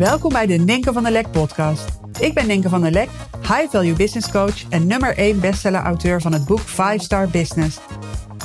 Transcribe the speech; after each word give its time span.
Welkom 0.00 0.32
bij 0.32 0.46
de 0.46 0.54
Ninke 0.54 0.92
van 0.92 1.02
der 1.02 1.12
Lek 1.12 1.30
podcast. 1.30 1.88
Ik 2.20 2.34
ben 2.34 2.46
Ninke 2.46 2.68
van 2.68 2.80
der 2.80 2.90
Lek, 2.90 3.08
high 3.40 3.70
value 3.70 3.92
business 3.92 4.30
coach 4.30 4.68
en 4.68 4.86
nummer 4.86 5.16
1 5.16 5.40
bestseller 5.40 5.80
auteur 5.80 6.20
van 6.20 6.32
het 6.32 6.44
boek 6.44 6.60
5 6.60 7.02
Star 7.02 7.28
Business. 7.28 7.78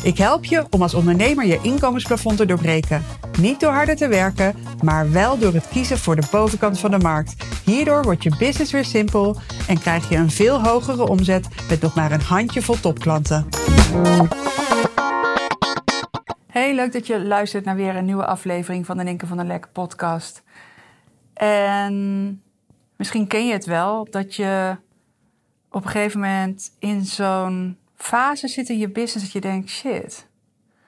Ik 0.04 0.18
help 0.18 0.46
je 0.46 0.66
om 0.70 0.82
als 0.82 0.94
ondernemer 0.94 1.46
je 1.46 1.60
inkomensplafond 1.62 2.38
te 2.38 2.46
doorbreken. 2.46 3.04
Niet 3.40 3.60
door 3.60 3.72
harder 3.72 3.96
te 3.96 4.08
werken, 4.08 4.56
maar 4.84 5.12
wel 5.12 5.38
door 5.38 5.54
het 5.54 5.68
kiezen 5.68 5.98
voor 5.98 6.16
de 6.16 6.28
bovenkant 6.32 6.80
van 6.80 6.92
de 6.92 6.98
markt. 6.98 7.36
Hierdoor 7.66 8.04
wordt 8.04 8.24
je 8.24 8.36
business 8.38 8.72
weer 8.72 8.86
simpel 8.86 9.38
en 9.68 9.80
krijg 9.80 10.10
je 10.10 10.16
een 10.16 10.32
veel 10.32 10.64
hogere 10.64 11.08
omzet 11.08 11.48
met 11.70 11.82
nog 11.82 11.96
maar 11.96 12.12
een 12.12 12.22
handjevol 12.22 12.80
topklanten. 12.80 13.48
Hey, 16.48 16.76
leuk 16.76 16.94
dat 16.94 17.08
je 17.08 17.26
luistert 17.26 17.66
naar 17.66 17.76
weer 17.76 17.96
een 17.96 18.06
nieuwe 18.06 18.26
aflevering 18.26 18.86
van 18.86 18.98
de 18.98 19.04
Ninke 19.04 19.28
van 19.28 19.38
der 19.38 19.46
Lek 19.46 19.68
podcast. 19.72 20.44
En 21.36 22.44
misschien 22.96 23.28
ken 23.28 23.48
je 23.48 23.54
het 23.54 23.66
wel 23.66 24.08
dat 24.10 24.36
je 24.36 24.78
op 25.72 25.84
een 25.86 25.90
gegeven 25.90 26.20
moment 26.20 26.76
in 26.80 27.06
zo'n 27.06 27.78
fase 27.96 28.48
zit 28.48 28.70
in 28.70 28.78
je 28.78 28.90
business 28.90 29.24
dat 29.24 29.32
je 29.32 29.50
denkt: 29.50 29.70
shit, 29.70 30.28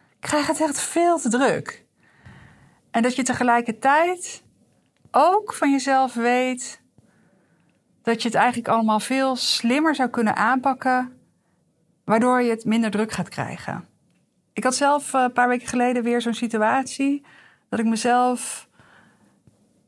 ik 0.10 0.20
krijg 0.20 0.48
het 0.48 0.62
echt 0.62 0.80
veel 0.80 1.20
te 1.20 1.30
druk. 1.30 1.86
En 2.92 3.02
dat 3.02 3.16
je 3.16 3.24
tegelijkertijd 3.24 4.44
ook 5.12 5.54
van 5.54 5.72
jezelf 5.72 6.14
weet 6.14 6.82
dat 8.02 8.22
je 8.22 8.28
het 8.28 8.38
eigenlijk 8.38 8.68
allemaal 8.68 9.00
veel 9.00 9.36
slimmer 9.36 9.96
zou 9.96 10.10
kunnen 10.10 10.36
aanpakken, 10.36 11.20
waardoor 12.04 12.42
je 12.42 12.50
het 12.50 12.66
minder 12.66 12.92
druk 12.92 13.12
gaat 13.12 13.30
krijgen. 13.30 13.88
Ik 14.54 14.64
had 14.64 14.76
zelf 14.76 15.14
eh, 15.14 15.22
een 15.22 15.34
paar 15.34 15.48
weken 15.48 15.68
geleden 15.68 16.04
weer 16.04 16.22
zo'n 16.22 16.34
situatie 16.34 17.26
dat 17.70 17.80
ik 17.80 17.86
mezelf 17.86 18.67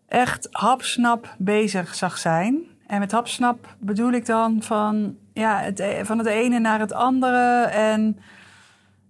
echt 0.10 0.48
hapsnap 0.52 1.36
bezig 1.38 1.96
zag 1.96 2.18
zijn. 2.18 2.64
En 2.88 3.00
met 3.00 3.12
hapsnap 3.12 3.76
bedoel 3.80 4.12
ik 4.12 4.26
dan 4.26 4.62
van, 4.62 5.18
ja, 5.34 5.60
het, 5.60 5.80
e- 5.80 6.06
van 6.06 6.18
het 6.18 6.28
ene 6.28 6.60
naar 6.60 6.80
het 6.80 6.94
andere. 6.94 7.64
En 7.64 8.20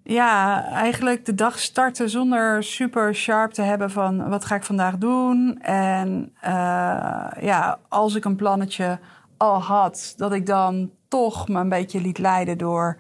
ja, 0.04 0.66
eigenlijk 0.66 1.26
de 1.26 1.36
dag 1.36 1.60
starten 1.60 2.10
zonder 2.10 2.64
super 2.64 3.16
sharp 3.16 3.52
te 3.52 3.62
hebben 3.62 3.92
van 3.92 4.30
wat 4.30 4.46
ga 4.46 4.56
ik 4.56 4.64
vandaag 4.64 4.98
doen. 4.98 5.62
En 5.62 6.34
uh, 6.46 7.28
ja, 7.42 7.80
als 7.90 8.16
ik 8.16 8.26
een 8.26 8.36
plannetje 8.36 9.00
al 9.38 9.62
had, 9.62 10.14
dat 10.18 10.34
ik 10.34 10.46
dan 10.46 10.92
toch 11.08 11.48
me 11.48 11.60
een 11.60 11.70
beetje 11.70 12.02
liet 12.02 12.18
leiden 12.18 12.58
door 12.58 12.98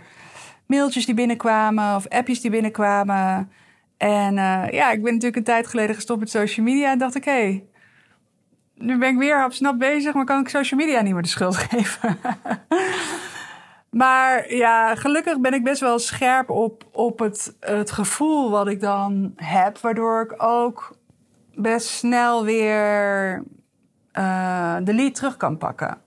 mailtjes 0.65 1.05
die 1.05 1.15
binnenkwamen 1.15 1.95
of 1.95 2.07
appjes 2.07 2.41
die 2.41 2.51
binnenkwamen. 2.51 3.51
En 3.97 4.37
uh, 4.37 4.69
ja, 4.69 4.91
ik 4.91 5.03
ben 5.03 5.13
natuurlijk 5.13 5.35
een 5.35 5.43
tijd 5.43 5.67
geleden 5.67 5.95
gestopt 5.95 6.19
met 6.19 6.29
social 6.29 6.65
media 6.65 6.91
en 6.91 6.97
dacht 6.97 7.15
ik, 7.15 7.25
nu 8.79 8.97
ben 8.97 9.09
ik 9.09 9.17
weer 9.17 9.39
hapsnap 9.39 9.79
bezig, 9.79 10.13
maar 10.13 10.25
kan 10.25 10.39
ik 10.39 10.49
social 10.49 10.79
media 10.79 11.01
niet 11.01 11.13
meer 11.13 11.21
de 11.21 11.27
schuld 11.27 11.57
geven. 11.69 12.17
maar 13.89 14.53
ja, 14.53 14.95
gelukkig 14.95 15.39
ben 15.39 15.53
ik 15.53 15.63
best 15.63 15.81
wel 15.81 15.99
scherp 15.99 16.49
op, 16.49 16.85
op 16.91 17.19
het, 17.19 17.55
het 17.59 17.91
gevoel 17.91 18.49
wat 18.49 18.67
ik 18.67 18.81
dan 18.81 19.33
heb, 19.35 19.77
waardoor 19.77 20.21
ik 20.21 20.43
ook 20.43 20.97
best 21.55 21.87
snel 21.87 22.43
weer 22.43 23.35
uh, 24.13 24.75
de 24.83 24.93
lead 24.93 25.15
terug 25.15 25.37
kan 25.37 25.57
pakken. 25.57 25.97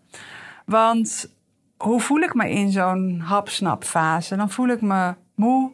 Want 0.66 1.34
hoe 1.76 2.00
voel 2.00 2.20
ik 2.20 2.34
me 2.34 2.50
in 2.50 2.70
zo'n 2.70 3.20
hapsnap 3.20 3.84
fase? 3.84 4.36
Dan 4.36 4.50
voel 4.50 4.68
ik 4.68 4.80
me 4.80 5.14
moe, 5.34 5.72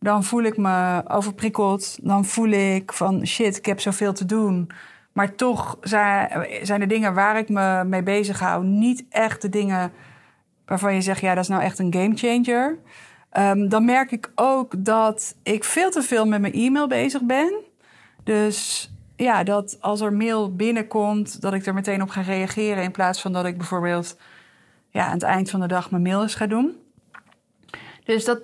dan 0.00 0.24
voel 0.24 0.42
ik 0.42 0.56
me 0.56 1.02
overprikkeld, 1.08 1.98
dan 2.02 2.24
voel 2.24 2.48
ik 2.48 2.92
van 2.92 3.26
shit, 3.26 3.56
ik 3.56 3.66
heb 3.66 3.80
zoveel 3.80 4.12
te 4.12 4.24
doen. 4.24 4.70
Maar 5.12 5.34
toch 5.34 5.78
zijn 6.62 6.80
de 6.80 6.86
dingen 6.86 7.14
waar 7.14 7.38
ik 7.38 7.48
me 7.48 7.84
mee 7.84 8.02
bezig 8.02 8.40
hou 8.40 8.64
niet 8.64 9.04
echt 9.08 9.42
de 9.42 9.48
dingen 9.48 9.92
waarvan 10.66 10.94
je 10.94 11.00
zegt, 11.00 11.20
ja, 11.20 11.34
dat 11.34 11.42
is 11.42 11.48
nou 11.48 11.62
echt 11.62 11.78
een 11.78 11.94
game 11.94 12.16
changer. 12.16 12.78
Um, 13.38 13.68
dan 13.68 13.84
merk 13.84 14.10
ik 14.10 14.30
ook 14.34 14.84
dat 14.84 15.36
ik 15.42 15.64
veel 15.64 15.90
te 15.90 16.02
veel 16.02 16.26
met 16.26 16.40
mijn 16.40 16.52
e-mail 16.52 16.86
bezig 16.86 17.22
ben. 17.22 17.54
Dus 18.24 18.90
ja, 19.16 19.42
dat 19.42 19.76
als 19.80 20.00
er 20.00 20.12
mail 20.12 20.56
binnenkomt, 20.56 21.40
dat 21.40 21.54
ik 21.54 21.66
er 21.66 21.74
meteen 21.74 22.02
op 22.02 22.08
ga 22.08 22.20
reageren. 22.20 22.82
In 22.82 22.90
plaats 22.90 23.20
van 23.20 23.32
dat 23.32 23.44
ik 23.44 23.56
bijvoorbeeld 23.56 24.16
ja, 24.88 25.06
aan 25.06 25.12
het 25.12 25.22
eind 25.22 25.50
van 25.50 25.60
de 25.60 25.66
dag 25.66 25.90
mijn 25.90 26.02
mail 26.02 26.22
eens 26.22 26.34
ga 26.34 26.46
doen. 26.46 26.76
Dus 28.04 28.24
dat 28.24 28.40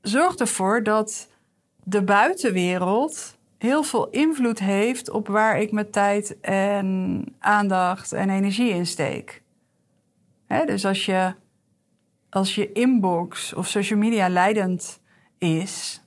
zorgt 0.00 0.40
ervoor 0.40 0.82
dat 0.82 1.28
de 1.84 2.02
buitenwereld 2.02 3.36
heel 3.62 3.82
veel 3.82 4.10
invloed 4.10 4.58
heeft 4.58 5.10
op 5.10 5.28
waar 5.28 5.60
ik 5.60 5.72
mijn 5.72 5.90
tijd 5.90 6.40
en 6.40 7.24
aandacht 7.38 8.12
en 8.12 8.30
energie 8.30 8.70
in 8.70 8.86
steek. 8.86 9.42
dus 10.66 10.84
als 10.84 11.06
je, 11.06 11.34
als 12.30 12.54
je 12.54 12.72
inbox 12.72 13.54
of 13.54 13.66
social 13.66 13.98
media 13.98 14.28
leidend 14.28 15.00
is, 15.38 16.02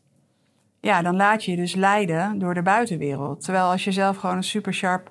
ja, 0.81 1.01
dan 1.01 1.15
laat 1.15 1.43
je 1.43 1.51
je 1.51 1.57
dus 1.57 1.75
leiden 1.75 2.39
door 2.39 2.53
de 2.53 2.61
buitenwereld. 2.61 3.43
Terwijl 3.43 3.65
als 3.65 3.83
je 3.83 3.91
zelf 3.91 4.17
gewoon 4.17 4.35
een 4.35 4.43
super 4.43 4.73
sharp 4.73 5.09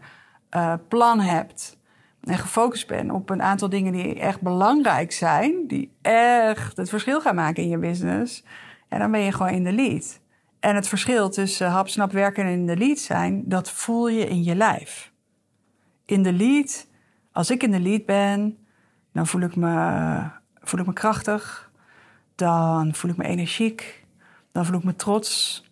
uh, 0.50 0.74
plan 0.88 1.20
hebt 1.20 1.78
en 2.20 2.38
gefocust 2.38 2.86
bent 2.86 3.10
op 3.10 3.30
een 3.30 3.42
aantal 3.42 3.68
dingen 3.68 3.92
die 3.92 4.18
echt 4.20 4.40
belangrijk 4.40 5.12
zijn, 5.12 5.66
die 5.66 5.92
echt 6.02 6.76
het 6.76 6.88
verschil 6.88 7.20
gaan 7.20 7.34
maken 7.34 7.62
in 7.62 7.68
je 7.68 7.78
business, 7.78 8.44
ja, 8.90 8.98
dan 8.98 9.10
ben 9.10 9.20
je 9.20 9.32
gewoon 9.32 9.52
in 9.52 9.64
de 9.64 9.72
lead. 9.72 10.22
En 10.64 10.74
het 10.74 10.88
verschil 10.88 11.28
tussen 11.28 11.70
hapsnap 11.70 12.12
werken 12.12 12.44
en 12.44 12.52
in 12.52 12.66
de 12.66 12.76
lead 12.76 12.98
zijn, 12.98 13.42
dat 13.48 13.70
voel 13.70 14.08
je 14.08 14.26
in 14.26 14.42
je 14.42 14.54
lijf. 14.54 15.12
In 16.04 16.22
de 16.22 16.32
lead, 16.32 16.86
als 17.32 17.50
ik 17.50 17.62
in 17.62 17.70
de 17.70 17.80
lead 17.80 18.06
ben, 18.06 18.58
dan 19.12 19.26
voel 19.26 19.40
ik 19.40 19.56
me, 19.56 20.30
voel 20.60 20.80
ik 20.80 20.86
me 20.86 20.92
krachtig. 20.92 21.70
Dan 22.34 22.94
voel 22.94 23.10
ik 23.10 23.16
me 23.16 23.24
energiek. 23.24 24.04
Dan 24.52 24.64
voel 24.64 24.76
ik 24.76 24.84
me 24.84 24.96
trots. 24.96 25.64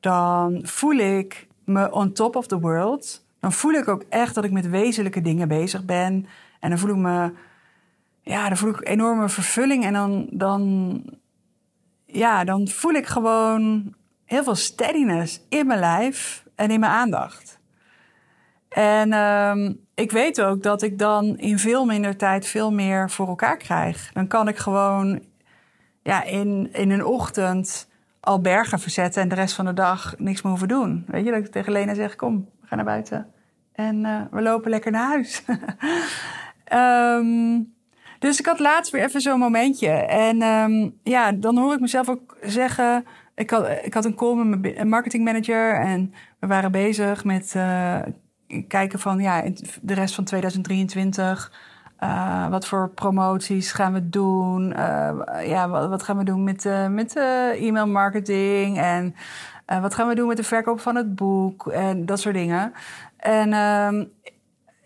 Dan 0.00 0.60
voel 0.62 0.96
ik 0.96 1.46
me 1.64 1.92
on 1.92 2.12
top 2.12 2.36
of 2.36 2.46
the 2.46 2.60
world. 2.60 3.24
Dan 3.40 3.52
voel 3.52 3.72
ik 3.72 3.88
ook 3.88 4.02
echt 4.08 4.34
dat 4.34 4.44
ik 4.44 4.52
met 4.52 4.68
wezenlijke 4.68 5.20
dingen 5.20 5.48
bezig 5.48 5.84
ben. 5.84 6.26
En 6.60 6.70
dan 6.70 6.78
voel 6.78 6.90
ik 6.90 6.96
me, 6.96 7.32
ja, 8.22 8.48
dan 8.48 8.56
voel 8.56 8.70
ik 8.70 8.88
enorme 8.88 9.28
vervulling. 9.28 9.84
En 9.84 9.92
dan, 9.92 10.26
dan, 10.30 11.02
ja, 12.04 12.44
dan 12.44 12.68
voel 12.68 12.92
ik 12.92 13.06
gewoon 13.06 13.96
heel 14.28 14.42
veel 14.42 14.54
steadiness 14.54 15.40
in 15.48 15.66
mijn 15.66 15.80
lijf 15.80 16.44
en 16.54 16.70
in 16.70 16.80
mijn 16.80 16.92
aandacht. 16.92 17.58
En 18.68 19.12
um, 19.12 19.80
ik 19.94 20.10
weet 20.10 20.40
ook 20.40 20.62
dat 20.62 20.82
ik 20.82 20.98
dan 20.98 21.38
in 21.38 21.58
veel 21.58 21.84
minder 21.84 22.16
tijd 22.16 22.46
veel 22.46 22.72
meer 22.72 23.10
voor 23.10 23.28
elkaar 23.28 23.56
krijg. 23.56 24.10
Dan 24.12 24.26
kan 24.26 24.48
ik 24.48 24.56
gewoon 24.56 25.22
ja, 26.02 26.22
in, 26.22 26.68
in 26.72 26.90
een 26.90 27.04
ochtend 27.04 27.88
al 28.20 28.40
bergen 28.40 28.78
verzetten 28.78 29.22
en 29.22 29.28
de 29.28 29.34
rest 29.34 29.54
van 29.54 29.64
de 29.64 29.72
dag 29.72 30.14
niks 30.18 30.42
meer 30.42 30.50
hoeven 30.50 30.68
doen. 30.68 31.04
Weet 31.06 31.24
je, 31.24 31.30
dat 31.30 31.40
ik 31.44 31.52
tegen 31.52 31.72
Lena 31.72 31.94
zeg: 31.94 32.16
Kom, 32.16 32.48
we 32.60 32.66
gaan 32.66 32.78
naar 32.78 32.86
buiten. 32.86 33.32
En 33.72 34.04
uh, 34.04 34.20
we 34.30 34.42
lopen 34.42 34.70
lekker 34.70 34.92
naar 34.92 35.08
huis. 35.08 35.42
um, 36.72 37.74
dus 38.24 38.38
ik 38.38 38.46
had 38.46 38.58
laatst 38.58 38.92
weer 38.92 39.04
even 39.04 39.20
zo'n 39.20 39.38
momentje. 39.38 39.90
En 39.90 40.42
um, 40.42 40.98
ja, 41.02 41.32
dan 41.32 41.58
hoor 41.58 41.72
ik 41.74 41.80
mezelf 41.80 42.08
ook 42.08 42.36
zeggen 42.42 43.04
ik 43.38 43.50
had, 43.50 43.68
ik 43.82 43.94
had 43.94 44.04
een 44.04 44.14
call 44.14 44.34
met 44.34 44.60
mijn 44.60 44.88
marketingmanager 44.88 45.74
en 45.74 46.14
we 46.38 46.46
waren 46.46 46.72
bezig 46.72 47.24
met 47.24 47.54
uh, 47.56 47.98
kijken 48.68 48.98
van 48.98 49.18
ja, 49.18 49.42
de 49.82 49.94
rest 49.94 50.14
van 50.14 50.24
2023. 50.24 51.52
Uh, 52.00 52.08
eh, 52.08 52.50
wat 52.50 52.66
voor 52.66 52.90
promoties 52.90 53.72
gaan 53.72 53.92
we 53.92 54.08
doen? 54.08 54.70
Uh, 54.70 55.10
ja, 55.44 55.68
wat, 55.68 55.88
wat, 55.88 56.02
gaan 56.02 56.18
we 56.18 56.24
doen 56.24 56.44
met, 56.44 56.64
met 56.90 57.16
e-mail 57.16 57.86
marketing? 57.86 58.78
En 58.78 59.14
wat 59.80 59.94
gaan 59.94 60.08
we 60.08 60.14
doen 60.14 60.28
met 60.28 60.36
de 60.36 60.42
verkoop 60.42 60.80
van 60.80 60.96
het 60.96 61.14
boek? 61.14 61.66
En 61.66 62.06
dat 62.06 62.20
soort 62.20 62.34
dingen. 62.34 62.72
En 63.16 63.52
ehm, 63.52 64.04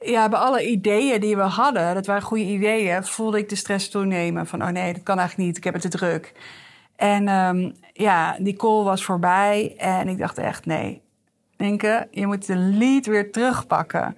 ja, 0.00 0.28
bij 0.28 0.38
alle 0.38 0.66
ideeën 0.70 1.20
die 1.20 1.36
we 1.36 1.42
hadden, 1.42 1.94
dat 1.94 2.06
waren 2.06 2.22
goede 2.22 2.44
ideeën, 2.44 3.04
voelde 3.04 3.38
ik 3.38 3.48
de 3.48 3.56
stress 3.56 3.88
toenemen. 3.88 4.46
Van, 4.46 4.62
oh 4.62 4.68
nee, 4.68 4.92
dat 4.92 5.02
kan 5.02 5.18
eigenlijk 5.18 5.48
niet, 5.48 5.56
ik 5.56 5.64
heb 5.64 5.74
het 5.74 5.82
te 5.82 5.88
druk. 5.88 6.32
En 7.02 7.28
um, 7.28 7.74
ja, 7.92 8.36
die 8.38 8.56
call 8.56 8.82
was 8.82 9.04
voorbij 9.04 9.74
en 9.76 10.08
ik 10.08 10.18
dacht 10.18 10.38
echt, 10.38 10.66
nee, 10.66 11.02
Denken, 11.56 12.08
je 12.10 12.26
moet 12.26 12.46
de 12.46 12.56
lead 12.56 13.06
weer 13.06 13.32
terugpakken. 13.32 14.16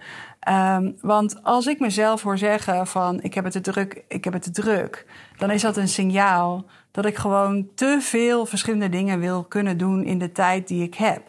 Um, 0.49 0.97
want 1.01 1.43
als 1.43 1.67
ik 1.67 1.81
mezelf 1.81 2.23
hoor 2.23 2.39
zeggen 2.39 2.87
van 2.87 3.23
ik 3.23 3.35
heb 3.35 3.45
het 3.45 3.53
te 3.53 3.61
druk, 3.61 4.05
ik 4.09 4.25
heb 4.25 4.33
het 4.33 4.43
te 4.43 4.51
druk, 4.51 5.07
dan 5.37 5.51
is 5.51 5.63
dat 5.63 5.77
een 5.77 5.89
signaal 5.89 6.65
dat 6.91 7.05
ik 7.05 7.17
gewoon 7.17 7.69
te 7.75 7.99
veel 8.01 8.47
verschillende 8.47 8.89
dingen 8.89 9.21
wil 9.21 9.45
kunnen 9.45 9.79
doen 9.79 10.05
in 10.05 10.19
de 10.19 10.33
tijd 10.33 10.69
die 10.69 10.83
ik 10.83 10.95
heb. 10.95 11.23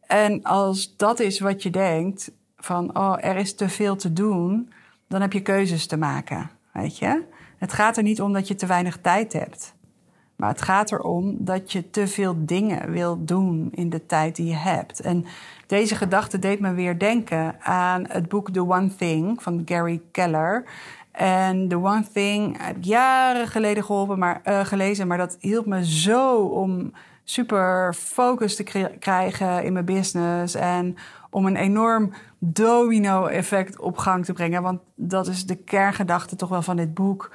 En 0.00 0.42
als 0.42 0.96
dat 0.96 1.20
is 1.20 1.40
wat 1.40 1.62
je 1.62 1.70
denkt, 1.70 2.30
van 2.56 2.96
oh, 2.96 3.16
er 3.20 3.36
is 3.36 3.54
te 3.54 3.68
veel 3.68 3.96
te 3.96 4.12
doen, 4.12 4.72
dan 5.08 5.20
heb 5.20 5.32
je 5.32 5.42
keuzes 5.42 5.86
te 5.86 5.96
maken, 5.96 6.50
weet 6.72 6.98
je? 6.98 7.22
Het 7.58 7.72
gaat 7.72 7.96
er 7.96 8.02
niet 8.02 8.20
om 8.20 8.32
dat 8.32 8.48
je 8.48 8.54
te 8.54 8.66
weinig 8.66 8.98
tijd 9.00 9.32
hebt. 9.32 9.75
Maar 10.36 10.48
het 10.48 10.62
gaat 10.62 10.92
erom 10.92 11.36
dat 11.38 11.72
je 11.72 11.90
te 11.90 12.06
veel 12.06 12.34
dingen 12.38 12.90
wil 12.90 13.24
doen 13.24 13.68
in 13.74 13.90
de 13.90 14.06
tijd 14.06 14.36
die 14.36 14.46
je 14.46 14.54
hebt. 14.54 15.00
En 15.00 15.24
deze 15.66 15.94
gedachte 15.94 16.38
deed 16.38 16.60
me 16.60 16.72
weer 16.72 16.98
denken 16.98 17.56
aan 17.62 18.04
het 18.08 18.28
boek 18.28 18.50
The 18.50 18.68
One 18.68 18.94
Thing 18.96 19.42
van 19.42 19.62
Gary 19.64 20.02
Keller. 20.10 20.64
En 21.10 21.68
The 21.68 21.76
One 21.76 22.04
Thing 22.12 22.62
heb 22.62 22.76
ik 22.76 22.84
jaren 22.84 23.46
geleden 23.46 23.84
geholpen, 23.84 24.18
maar, 24.18 24.40
uh, 24.44 24.64
gelezen, 24.64 25.06
maar 25.06 25.18
dat 25.18 25.36
hielp 25.40 25.66
me 25.66 25.86
zo 25.86 26.38
om 26.38 26.92
super 27.24 27.94
focus 27.94 28.56
te 28.56 28.92
krijgen 28.98 29.64
in 29.64 29.72
mijn 29.72 29.84
business 29.84 30.54
en 30.54 30.96
om 31.30 31.46
een 31.46 31.56
enorm 31.56 32.12
domino-effect 32.38 33.78
op 33.78 33.96
gang 33.96 34.24
te 34.24 34.32
brengen. 34.32 34.62
Want 34.62 34.80
dat 34.94 35.26
is 35.26 35.46
de 35.46 35.56
kerngedachte 35.56 36.36
toch 36.36 36.48
wel 36.48 36.62
van 36.62 36.76
dit 36.76 36.94
boek. 36.94 37.30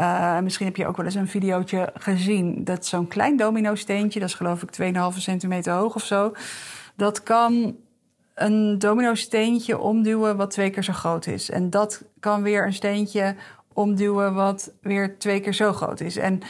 Uh, 0.00 0.38
misschien 0.38 0.66
heb 0.66 0.76
je 0.76 0.86
ook 0.86 0.96
wel 0.96 1.06
eens 1.06 1.14
een 1.14 1.28
videootje 1.28 1.92
gezien. 1.94 2.64
Dat 2.64 2.86
zo'n 2.86 3.08
klein 3.08 3.36
domino-steentje, 3.36 4.20
dat 4.20 4.28
is 4.28 4.34
geloof 4.34 4.62
ik 4.62 4.94
2,5 5.14 5.18
centimeter 5.18 5.72
hoog 5.72 5.94
of 5.94 6.04
zo. 6.04 6.32
Dat 6.96 7.22
kan 7.22 7.76
een 8.34 8.78
domino-steentje 8.78 9.78
omduwen 9.78 10.36
wat 10.36 10.50
twee 10.50 10.70
keer 10.70 10.84
zo 10.84 10.92
groot 10.92 11.26
is. 11.26 11.50
En 11.50 11.70
dat 11.70 12.04
kan 12.20 12.42
weer 12.42 12.66
een 12.66 12.72
steentje 12.72 13.34
omduwen 13.72 14.34
wat 14.34 14.72
weer 14.80 15.18
twee 15.18 15.40
keer 15.40 15.54
zo 15.54 15.72
groot 15.72 16.00
is. 16.00 16.16
En 16.16 16.40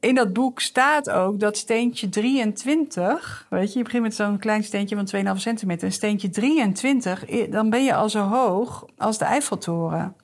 in 0.00 0.14
dat 0.14 0.32
boek 0.32 0.60
staat 0.60 1.10
ook 1.10 1.40
dat 1.40 1.56
steentje 1.56 2.08
23, 2.08 3.46
weet 3.50 3.72
je, 3.72 3.78
je 3.78 3.84
begint 3.84 4.02
met 4.02 4.14
zo'n 4.14 4.38
klein 4.38 4.64
steentje 4.64 4.96
van 4.96 5.34
2,5 5.34 5.40
centimeter. 5.40 5.86
Een 5.86 5.92
steentje 5.92 6.30
23, 6.30 7.24
dan 7.50 7.70
ben 7.70 7.84
je 7.84 7.94
al 7.94 8.08
zo 8.08 8.22
hoog 8.22 8.86
als 8.96 9.18
de 9.18 9.24
Eiffeltoren. 9.24 10.16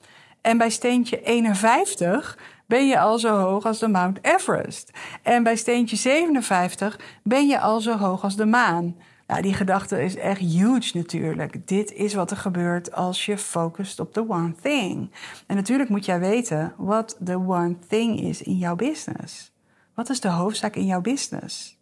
En 0.43 0.57
bij 0.57 0.69
steentje 0.69 1.21
51 1.21 2.37
ben 2.65 2.87
je 2.87 2.99
al 2.99 3.19
zo 3.19 3.37
hoog 3.37 3.65
als 3.65 3.79
de 3.79 3.87
Mount 3.87 4.19
Everest. 4.21 4.91
En 5.21 5.43
bij 5.43 5.55
steentje 5.55 5.95
57 5.95 6.99
ben 7.23 7.47
je 7.47 7.59
al 7.59 7.81
zo 7.81 7.97
hoog 7.97 8.23
als 8.23 8.35
de 8.35 8.45
maan. 8.45 8.95
Nou, 9.27 9.41
die 9.41 9.53
gedachte 9.53 10.03
is 10.03 10.15
echt 10.15 10.39
huge 10.39 10.97
natuurlijk. 10.97 11.67
Dit 11.67 11.93
is 11.93 12.13
wat 12.13 12.31
er 12.31 12.37
gebeurt 12.37 12.93
als 12.93 13.25
je 13.25 13.37
focust 13.37 13.99
op 13.99 14.13
the 14.13 14.29
one 14.29 14.53
thing. 14.61 15.11
En 15.47 15.55
natuurlijk 15.55 15.89
moet 15.89 16.05
jij 16.05 16.19
weten 16.19 16.73
wat 16.77 17.17
the 17.23 17.35
one 17.35 17.75
thing 17.87 18.19
is 18.19 18.41
in 18.41 18.57
jouw 18.57 18.75
business. 18.75 19.51
Wat 19.93 20.09
is 20.09 20.19
de 20.19 20.29
hoofdzaak 20.29 20.75
in 20.75 20.85
jouw 20.85 21.01
business? 21.01 21.77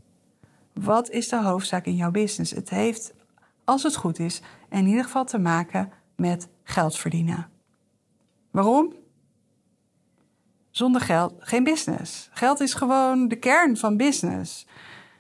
Wat 0.74 1.10
is 1.10 1.30
de 1.30 1.42
hoofdzaak 1.42 1.86
in 1.86 1.96
jouw 1.96 2.12
business? 2.12 2.52
Het 2.52 2.70
heeft, 2.70 3.14
als 3.64 3.84
het 3.84 3.96
goed 3.96 4.20
is, 4.20 4.42
in 4.70 4.88
ieder 4.88 5.04
geval 5.04 5.26
te 5.26 5.40
maken 5.40 5.92
met 6.16 6.48
geld 6.64 6.98
verdienen. 6.98 7.51
Waarom? 8.52 8.94
Zonder 10.70 11.02
geld 11.02 11.34
geen 11.40 11.64
business. 11.64 12.30
Geld 12.34 12.60
is 12.60 12.74
gewoon 12.74 13.28
de 13.28 13.36
kern 13.36 13.78
van 13.78 13.98
business. 13.98 14.68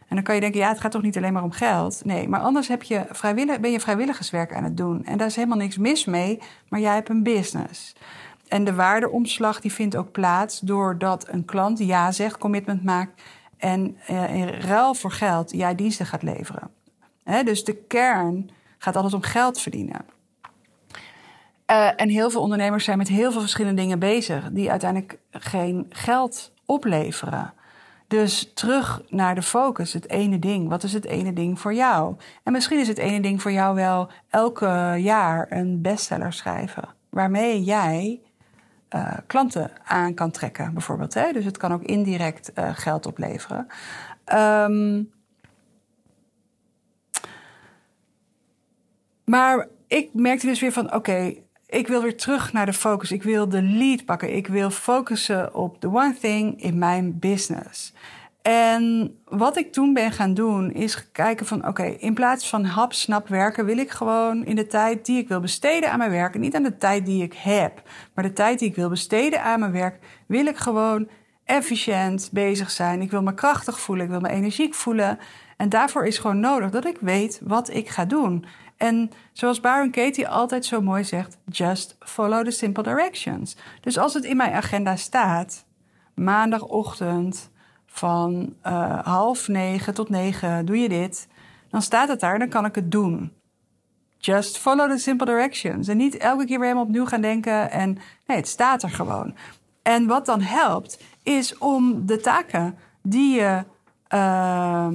En 0.07 0.15
dan 0.15 0.23
kan 0.23 0.35
je 0.35 0.41
denken, 0.41 0.59
ja, 0.59 0.69
het 0.69 0.79
gaat 0.79 0.91
toch 0.91 1.01
niet 1.01 1.17
alleen 1.17 1.33
maar 1.33 1.43
om 1.43 1.51
geld? 1.51 2.05
Nee, 2.05 2.27
maar 2.27 2.39
anders 2.39 2.67
heb 2.67 2.83
je 2.83 3.05
vrijwillig, 3.09 3.59
ben 3.59 3.71
je 3.71 3.79
vrijwilligerswerk 3.79 4.55
aan 4.55 4.63
het 4.63 4.77
doen. 4.77 5.05
En 5.05 5.17
daar 5.17 5.27
is 5.27 5.35
helemaal 5.35 5.57
niks 5.57 5.77
mis 5.77 6.05
mee, 6.05 6.39
maar 6.69 6.79
jij 6.79 6.93
hebt 6.93 7.09
een 7.09 7.23
business. 7.23 7.95
En 8.47 8.63
de 8.63 8.73
waardeomslag 8.73 9.61
die 9.61 9.71
vindt 9.71 9.95
ook 9.95 10.11
plaats 10.11 10.59
doordat 10.59 11.27
een 11.27 11.45
klant 11.45 11.79
ja 11.79 12.11
zegt, 12.11 12.37
commitment 12.37 12.83
maakt 12.83 13.21
en 13.57 13.97
uh, 14.09 14.35
in 14.35 14.47
ruil 14.47 14.93
voor 14.93 15.11
geld 15.11 15.51
jij 15.51 15.75
diensten 15.75 16.05
gaat 16.05 16.23
leveren. 16.23 16.69
dus 17.43 17.63
de 17.63 17.75
kern 17.75 18.49
gaat 18.77 18.95
altijd 18.95 19.13
om 19.13 19.21
geld 19.21 19.61
verdienen. 19.61 20.05
Uh, 21.71 22.01
en 22.01 22.09
heel 22.09 22.29
veel 22.29 22.41
ondernemers 22.41 22.83
zijn 22.83 22.97
met 22.97 23.07
heel 23.07 23.31
veel 23.31 23.41
verschillende 23.41 23.81
dingen 23.81 23.99
bezig 23.99 24.49
die 24.51 24.69
uiteindelijk 24.69 25.19
geen 25.31 25.85
geld 25.89 26.53
opleveren. 26.65 27.53
Dus 28.07 28.51
terug 28.53 29.01
naar 29.09 29.35
de 29.35 29.41
focus, 29.41 29.93
het 29.93 30.09
ene 30.09 30.39
ding. 30.39 30.69
Wat 30.69 30.83
is 30.83 30.93
het 30.93 31.05
ene 31.05 31.33
ding 31.33 31.59
voor 31.59 31.73
jou? 31.73 32.15
En 32.43 32.51
misschien 32.51 32.79
is 32.79 32.87
het 32.87 32.97
ene 32.97 33.21
ding 33.21 33.41
voor 33.41 33.51
jou 33.51 33.75
wel 33.75 34.09
elke 34.29 34.95
jaar 34.97 35.47
een 35.49 35.81
bestseller 35.81 36.33
schrijven. 36.33 36.89
Waarmee 37.09 37.63
jij 37.63 38.21
uh, 38.95 39.13
klanten 39.27 39.71
aan 39.83 40.13
kan 40.13 40.31
trekken, 40.31 40.73
bijvoorbeeld. 40.73 41.13
Hè? 41.13 41.31
Dus 41.31 41.45
het 41.45 41.57
kan 41.57 41.73
ook 41.73 41.83
indirect 41.83 42.51
uh, 42.55 42.69
geld 42.73 43.05
opleveren. 43.05 43.67
Um, 44.33 45.11
maar 49.25 49.67
ik 49.87 50.09
merkte 50.13 50.45
dus 50.45 50.59
weer 50.59 50.71
van: 50.71 50.93
oké, 50.93 51.33
ik 51.71 51.87
wil 51.87 52.01
weer 52.01 52.17
terug 52.17 52.53
naar 52.53 52.65
de 52.65 52.73
focus. 52.73 53.11
Ik 53.11 53.23
wil 53.23 53.49
de 53.49 53.61
lead 53.61 54.05
pakken. 54.05 54.35
Ik 54.35 54.47
wil 54.47 54.69
focussen 54.69 55.53
op 55.53 55.79
the 55.79 55.87
one 55.87 56.15
thing 56.19 56.61
in 56.61 56.77
mijn 56.77 57.19
business. 57.19 57.93
En 58.41 59.15
wat 59.25 59.57
ik 59.57 59.71
toen 59.71 59.93
ben 59.93 60.11
gaan 60.11 60.33
doen, 60.33 60.71
is 60.71 61.11
kijken 61.11 61.45
van 61.45 61.67
oké, 61.67 61.83
in 61.83 62.13
plaats 62.13 62.49
van 62.49 62.65
hap, 62.65 62.93
snap 62.93 63.27
werken, 63.27 63.65
wil 63.65 63.77
ik 63.77 63.91
gewoon 63.91 64.45
in 64.45 64.55
de 64.55 64.67
tijd 64.67 65.05
die 65.05 65.17
ik 65.17 65.27
wil 65.27 65.39
besteden 65.39 65.91
aan 65.91 65.97
mijn 65.97 66.11
werk, 66.11 66.37
niet 66.37 66.55
aan 66.55 66.63
de 66.63 66.77
tijd 66.77 67.05
die 67.05 67.23
ik 67.23 67.33
heb, 67.33 67.81
maar 68.13 68.23
de 68.23 68.33
tijd 68.33 68.59
die 68.59 68.69
ik 68.69 68.75
wil 68.75 68.89
besteden 68.89 69.43
aan 69.43 69.59
mijn 69.59 69.71
werk, 69.71 69.99
wil 70.27 70.45
ik 70.45 70.57
gewoon 70.57 71.07
efficiënt 71.45 72.29
bezig 72.31 72.71
zijn. 72.71 73.01
Ik 73.01 73.11
wil 73.11 73.21
me 73.21 73.33
krachtig 73.33 73.79
voelen, 73.79 74.05
ik 74.05 74.11
wil 74.11 74.19
me 74.19 74.29
energiek 74.29 74.73
voelen. 74.73 75.19
En 75.61 75.69
daarvoor 75.69 76.05
is 76.05 76.17
gewoon 76.17 76.39
nodig 76.39 76.69
dat 76.69 76.85
ik 76.85 76.97
weet 76.99 77.41
wat 77.43 77.69
ik 77.69 77.89
ga 77.89 78.05
doen. 78.05 78.45
En 78.77 79.11
zoals 79.31 79.59
Baron 79.59 79.91
Katie 79.91 80.27
altijd 80.27 80.65
zo 80.65 80.81
mooi 80.81 81.03
zegt, 81.03 81.37
just 81.45 81.95
follow 81.99 82.45
the 82.45 82.51
simple 82.51 82.83
directions. 82.83 83.55
Dus 83.81 83.97
als 83.97 84.13
het 84.13 84.23
in 84.23 84.37
mijn 84.37 84.53
agenda 84.53 84.95
staat, 84.95 85.65
maandagochtend 86.15 87.49
van 87.85 88.55
uh, 88.67 88.99
half 88.99 89.47
negen 89.47 89.93
tot 89.93 90.09
negen 90.09 90.65
doe 90.65 90.77
je 90.77 90.89
dit, 90.89 91.27
dan 91.69 91.81
staat 91.81 92.07
het 92.07 92.19
daar 92.19 92.33
en 92.33 92.39
dan 92.39 92.49
kan 92.49 92.65
ik 92.65 92.75
het 92.75 92.91
doen. 92.91 93.33
Just 94.17 94.57
follow 94.57 94.91
the 94.91 94.97
simple 94.97 95.25
directions. 95.25 95.87
En 95.87 95.97
niet 95.97 96.17
elke 96.17 96.45
keer 96.45 96.57
weer 96.57 96.67
helemaal 96.67 96.87
opnieuw 96.87 97.05
gaan 97.05 97.21
denken. 97.21 97.71
En 97.71 97.97
nee, 98.25 98.37
het 98.37 98.47
staat 98.47 98.83
er 98.83 98.89
gewoon. 98.89 99.35
En 99.81 100.07
wat 100.07 100.25
dan 100.25 100.41
helpt, 100.41 101.03
is 101.23 101.57
om 101.57 102.05
de 102.05 102.17
taken 102.17 102.77
die 103.01 103.35
je. 103.35 103.63
Uh, 104.13 104.87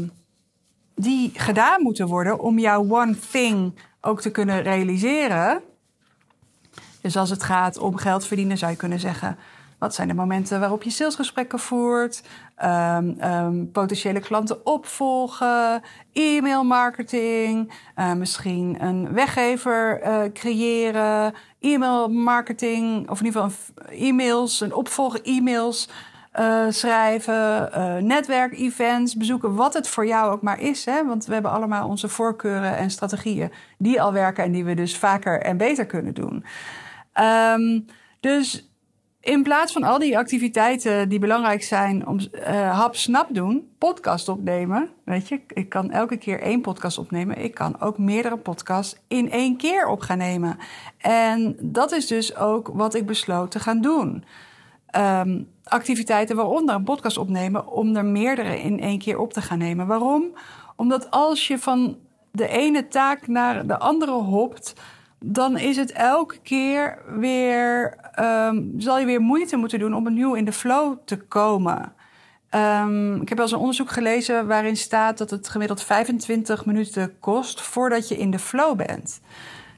die 0.97 1.33
gedaan 1.35 1.83
moeten 1.83 2.07
worden 2.07 2.41
om 2.41 2.59
jouw 2.59 2.91
one 2.91 3.19
thing 3.31 3.75
ook 4.01 4.21
te 4.21 4.31
kunnen 4.31 4.63
realiseren. 4.63 5.63
Dus 7.01 7.17
als 7.17 7.31
het 7.31 7.43
gaat 7.43 7.79
om 7.79 7.97
geld 7.97 8.27
verdienen, 8.27 8.59
zou 8.59 8.71
je 8.71 8.77
kunnen 8.77 9.01
zeggen: 9.01 9.39
wat 9.79 9.95
zijn 9.95 10.09
de 10.09 10.15
momenten 10.15 10.61
waarop 10.61 10.83
je 10.83 10.91
salesgesprekken 10.91 11.59
voert? 11.59 12.23
Um, 12.65 13.25
um, 13.25 13.71
potentiële 13.71 14.21
klanten 14.21 14.67
opvolgen, 14.67 15.83
e-mail 16.13 16.65
marketing, 16.65 17.73
uh, 17.97 18.13
misschien 18.13 18.77
een 18.83 19.13
weggever 19.13 20.03
uh, 20.03 20.33
creëren, 20.33 21.35
e-mail 21.61 22.09
marketing, 22.09 23.11
of 23.11 23.21
in 23.21 23.27
ieder 23.27 23.43
geval 23.43 23.75
e-mails, 23.89 24.61
een 24.61 24.75
opvolgen 24.75 25.23
e-mails 25.23 25.89
uh, 26.41 26.65
schrijven, 26.69 27.71
uh, 27.75 27.97
netwerkevents 27.97 29.17
bezoeken, 29.17 29.55
wat 29.55 29.75
het 29.75 29.89
voor 29.89 30.07
jou 30.07 30.33
ook 30.33 30.43
maar 30.43 30.61
is. 30.61 30.85
Hè? 30.85 31.05
Want 31.05 31.27
we 31.27 31.33
hebben 31.33 31.51
allemaal 31.51 31.89
onze 31.89 32.09
voorkeuren 32.09 32.77
en 32.77 32.91
strategieën 32.91 33.53
die 33.79 34.03
al 34.03 34.13
werken 34.13 34.45
en 34.45 34.53
die 34.53 34.65
we 34.65 34.75
dus 34.75 34.97
vaker 34.97 35.43
en 35.43 35.57
beter 35.57 35.87
kunnen 35.87 36.15
doen. 36.15 36.45
Um, 37.55 37.85
dus 38.21 38.71
in 39.21 39.43
plaats 39.43 39.73
van 39.73 39.83
al 39.83 39.99
die 39.99 40.19
activiteiten 40.19 41.09
die 41.09 41.19
belangrijk 41.19 41.63
zijn 41.63 42.07
om 42.07 42.19
uh, 42.33 42.79
hap 42.79 42.97
snap 42.97 43.27
doen, 43.31 43.69
podcast 43.79 44.29
opnemen. 44.29 44.91
Weet 45.05 45.29
je, 45.29 45.41
ik 45.49 45.69
kan 45.69 45.91
elke 45.91 46.17
keer 46.17 46.41
één 46.41 46.61
podcast 46.61 46.99
opnemen. 46.99 47.45
Ik 47.45 47.55
kan 47.55 47.81
ook 47.81 47.99
meerdere 47.99 48.37
podcasts 48.37 48.97
in 49.09 49.31
één 49.31 49.57
keer 49.57 49.87
op 49.87 50.01
gaan 50.01 50.19
nemen. 50.19 50.59
En 50.99 51.57
dat 51.61 51.93
is 51.93 52.07
dus 52.07 52.37
ook 52.37 52.71
wat 52.73 52.95
ik 52.95 53.07
besloot 53.07 53.51
te 53.51 53.61
gaan 53.61 53.81
doen. 53.81 54.25
Um, 54.97 55.55
activiteiten 55.69 56.37
waaronder 56.37 56.75
een 56.75 56.85
podcast 56.85 57.19
opnemen, 57.19 57.67
om 57.67 57.97
er 57.97 58.05
meerdere 58.05 58.61
in 58.63 58.81
één 58.81 58.99
keer 58.99 59.19
op 59.19 59.33
te 59.33 59.43
gaan 59.43 59.59
nemen. 59.59 59.87
Waarom? 59.87 60.25
Omdat 60.77 61.11
als 61.11 61.49
je 61.49 61.59
van 61.59 61.97
de 62.33 62.49
ene 62.49 62.89
taak 62.89 63.27
naar 63.27 63.67
de 63.67 63.79
andere 63.79 64.13
hopt, 64.13 64.75
dan 65.19 65.59
is 65.59 65.77
het 65.77 65.93
elke 65.93 66.39
keer 66.39 66.99
weer, 67.19 67.97
um, 68.21 68.75
zal 68.77 68.99
je 68.99 69.07
weer 69.07 69.21
moeite 69.21 69.57
moeten 69.57 69.79
doen 69.79 69.95
om 69.95 70.07
opnieuw 70.07 70.35
in 70.35 70.45
de 70.45 70.53
flow 70.53 70.97
te 71.05 71.17
komen. 71.17 71.93
Um, 72.51 73.21
ik 73.21 73.29
heb 73.29 73.39
wel 73.39 73.47
eens 73.47 73.55
een 73.55 73.61
onderzoek 73.61 73.91
gelezen 73.91 74.47
waarin 74.47 74.77
staat 74.77 75.19
dat 75.19 75.31
het 75.31 75.49
gemiddeld 75.49 75.83
25 75.83 76.67
minuten 76.67 77.19
kost 77.19 77.61
voordat 77.63 78.09
je 78.09 78.17
in 78.17 78.31
de 78.31 78.39
flow 78.39 78.77
bent. 78.77 79.21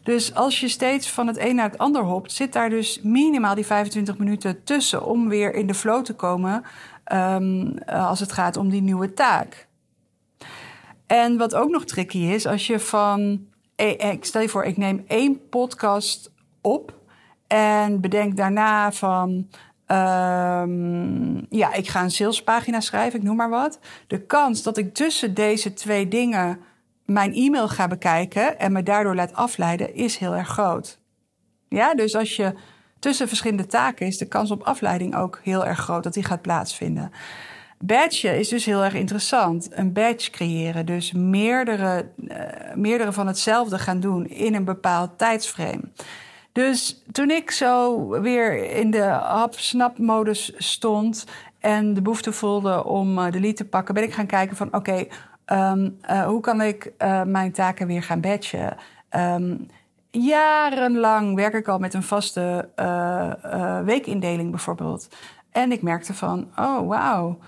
Dus 0.08 0.34
als 0.34 0.60
je 0.60 0.68
steeds 0.68 1.10
van 1.10 1.26
het 1.26 1.38
een 1.38 1.54
naar 1.54 1.70
het 1.70 1.78
ander 1.78 2.02
hopt, 2.02 2.32
zit 2.32 2.52
daar 2.52 2.70
dus 2.70 3.00
minimaal 3.02 3.54
die 3.54 3.66
25 3.66 4.18
minuten 4.18 4.64
tussen 4.64 5.06
om 5.06 5.28
weer 5.28 5.54
in 5.54 5.66
de 5.66 5.74
flow 5.74 6.04
te 6.04 6.14
komen 6.14 6.62
um, 7.12 7.78
als 7.86 8.20
het 8.20 8.32
gaat 8.32 8.56
om 8.56 8.68
die 8.68 8.82
nieuwe 8.82 9.14
taak. 9.14 9.68
En 11.06 11.36
wat 11.36 11.54
ook 11.54 11.70
nog 11.70 11.84
tricky 11.84 12.18
is, 12.18 12.46
als 12.46 12.66
je 12.66 12.80
van 12.80 13.46
eh, 13.76 14.12
ik 14.12 14.24
stel 14.24 14.40
je 14.40 14.48
voor, 14.48 14.64
ik 14.64 14.76
neem 14.76 15.04
één 15.06 15.48
podcast 15.48 16.32
op 16.60 16.94
en 17.46 18.00
bedenk 18.00 18.36
daarna 18.36 18.92
van 18.92 19.48
Ehm, 19.88 21.36
ja, 21.48 21.74
ik 21.74 21.88
ga 21.88 22.02
een 22.02 22.10
salespagina 22.10 22.80
schrijven, 22.80 23.18
ik 23.18 23.24
noem 23.24 23.36
maar 23.36 23.48
wat. 23.48 23.78
De 24.06 24.20
kans 24.20 24.62
dat 24.62 24.76
ik 24.76 24.94
tussen 24.94 25.34
deze 25.34 25.72
twee 25.72 26.08
dingen 26.08 26.60
mijn 27.10 27.34
e-mail 27.34 27.68
ga 27.68 27.88
bekijken 27.88 28.58
en 28.58 28.72
me 28.72 28.82
daardoor 28.82 29.14
laat 29.14 29.34
afleiden, 29.34 29.94
is 29.94 30.16
heel 30.16 30.34
erg 30.34 30.48
groot. 30.48 30.98
Ja, 31.68 31.94
dus 31.94 32.14
als 32.14 32.36
je 32.36 32.54
tussen 32.98 33.28
verschillende 33.28 33.66
taken 33.66 34.06
is 34.06 34.18
de 34.18 34.28
kans 34.28 34.50
op 34.50 34.62
afleiding 34.62 35.16
ook 35.16 35.40
heel 35.42 35.66
erg 35.66 35.78
groot 35.78 36.02
dat 36.02 36.14
die 36.14 36.24
gaat 36.24 36.42
plaatsvinden. 36.42 37.10
Badge 37.78 38.38
is 38.38 38.48
dus 38.48 38.64
heel 38.64 38.84
erg 38.84 38.94
interessant. 38.94 39.68
Een 39.70 39.92
badge 39.92 40.30
creëren, 40.30 40.86
dus 40.86 41.12
meerdere, 41.12 42.08
uh, 42.16 42.36
meerdere 42.74 43.12
van 43.12 43.26
hetzelfde 43.26 43.78
gaan 43.78 44.00
doen 44.00 44.26
in 44.26 44.54
een 44.54 44.64
bepaald 44.64 45.18
tijdsframe. 45.18 45.82
Dus 46.52 47.02
toen 47.12 47.30
ik 47.30 47.50
zo 47.50 48.08
weer 48.08 48.70
in 48.70 48.90
de 48.90 49.02
hap-snap-modus 49.02 50.52
stond 50.56 51.26
en 51.60 51.94
de 51.94 52.02
behoefte 52.02 52.32
voelde 52.32 52.84
om 52.84 53.18
uh, 53.18 53.30
de 53.30 53.40
lead 53.40 53.56
te 53.56 53.64
pakken, 53.64 53.94
ben 53.94 54.02
ik 54.02 54.12
gaan 54.12 54.26
kijken 54.26 54.56
van 54.56 54.74
oké, 54.74 55.06
um, 55.52 55.98
uh, 56.10 56.24
hoe 56.26 56.40
kan 56.40 56.60
ik 56.60 56.92
uh, 56.98 57.22
mijn 57.22 57.52
taken 57.52 57.86
weer 57.86 58.02
gaan 58.02 58.20
batchen? 58.20 58.76
Um, 59.16 59.66
jarenlang 60.10 61.34
werk 61.34 61.54
ik 61.54 61.68
al 61.68 61.78
met 61.78 61.94
een 61.94 62.02
vaste 62.02 62.68
weekindeling 63.84 64.50
bijvoorbeeld. 64.50 65.08
En 65.50 65.72
ik 65.72 65.82
merkte 65.82 66.14
van, 66.14 66.48
oh 66.56 66.88
wauw. 66.88 67.38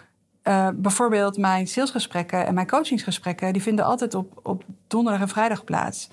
bijvoorbeeld 0.74 1.38
mijn 1.38 1.66
salesgesprekken 1.66 2.46
en 2.46 2.54
mijn 2.54 2.66
coachingsgesprekken, 2.66 3.52
die 3.52 3.62
vinden 3.62 3.84
altijd 3.84 4.14
op, 4.14 4.40
op 4.42 4.64
donderdag 4.86 5.20
en 5.20 5.28
vrijdag 5.28 5.64
plaats. 5.64 6.10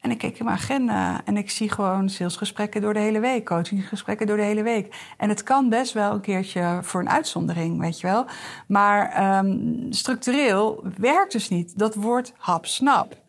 En 0.00 0.10
ik 0.10 0.18
keek 0.18 0.38
in 0.38 0.44
mijn 0.44 0.56
agenda 0.56 1.20
en 1.24 1.36
ik 1.36 1.50
zie 1.50 1.70
gewoon 1.70 2.08
salesgesprekken 2.08 2.80
door 2.80 2.92
de 2.92 3.00
hele 3.00 3.20
week, 3.20 3.44
coachingsgesprekken 3.44 4.26
door 4.26 4.36
de 4.36 4.42
hele 4.42 4.62
week. 4.62 4.94
En 5.16 5.28
het 5.28 5.42
kan 5.42 5.68
best 5.68 5.92
wel 5.92 6.12
een 6.12 6.20
keertje 6.20 6.78
voor 6.82 7.00
een 7.00 7.10
uitzondering, 7.10 7.80
weet 7.80 8.00
je 8.00 8.06
wel. 8.06 8.26
Maar 8.66 9.38
um, 9.38 9.86
structureel 9.90 10.84
werkt 10.98 11.32
dus 11.32 11.48
niet. 11.48 11.78
Dat 11.78 11.94
wordt 11.94 12.32
hap-snap. 12.36 13.24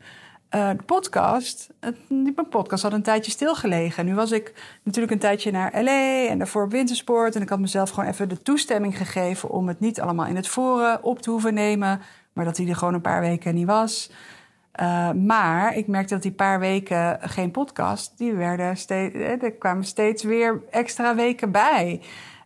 Uh, 0.56 0.70
de 0.70 0.84
podcast, 0.86 1.70
mijn 2.08 2.48
podcast 2.50 2.84
had 2.84 2.94
een 2.94 3.02
tijdje 3.02 3.32
stilgelegen. 3.32 4.06
Nu 4.06 4.16
was 4.16 4.32
ik 4.32 4.54
natuurlijk 4.84 5.14
een 5.14 5.20
tijdje 5.20 5.52
naar 5.52 5.84
LA 5.84 6.28
en 6.28 6.38
daarvoor 6.38 6.64
op 6.64 6.72
wintersport. 6.72 7.36
En 7.36 7.42
ik 7.42 7.50
had 7.50 7.60
mezelf 7.60 7.90
gewoon 7.90 8.10
even 8.10 8.30
de 8.30 8.42
toestemming 8.42 8.98
gegeven 8.98 9.50
om 9.50 9.68
het 9.68 9.80
niet 9.80 10.02
allemaal 10.02 10.26
in 10.26 10.36
het 10.36 10.48
voren 10.48 11.04
op 11.04 11.22
te 11.22 11.30
hoeven 11.30 11.54
nemen. 11.54 12.02
Maar 12.34 12.46
dat 12.46 12.58
hij 12.58 12.68
er 12.68 12.76
gewoon 12.76 12.94
een 12.94 13.02
paar 13.02 13.22
weken 13.22 13.56
niet 13.56 13.66
was. 13.66 14.12
Uh, 14.82 15.12
maar 15.12 15.76
ik 15.76 15.88
merkte 15.88 16.14
dat 16.14 16.24
die 16.24 16.32
paar 16.32 16.60
weken 16.60 17.20
geen 17.22 17.52
podcast, 17.52 18.18
die 18.18 18.34
werden 18.34 18.78
steeds, 18.78 19.16
eh, 19.16 19.44
er 19.44 19.52
kwamen 19.52 19.84
steeds 19.84 20.24
weer 20.24 20.62
extra 20.72 21.16
weken 21.16 21.52
bij. 21.52 22.02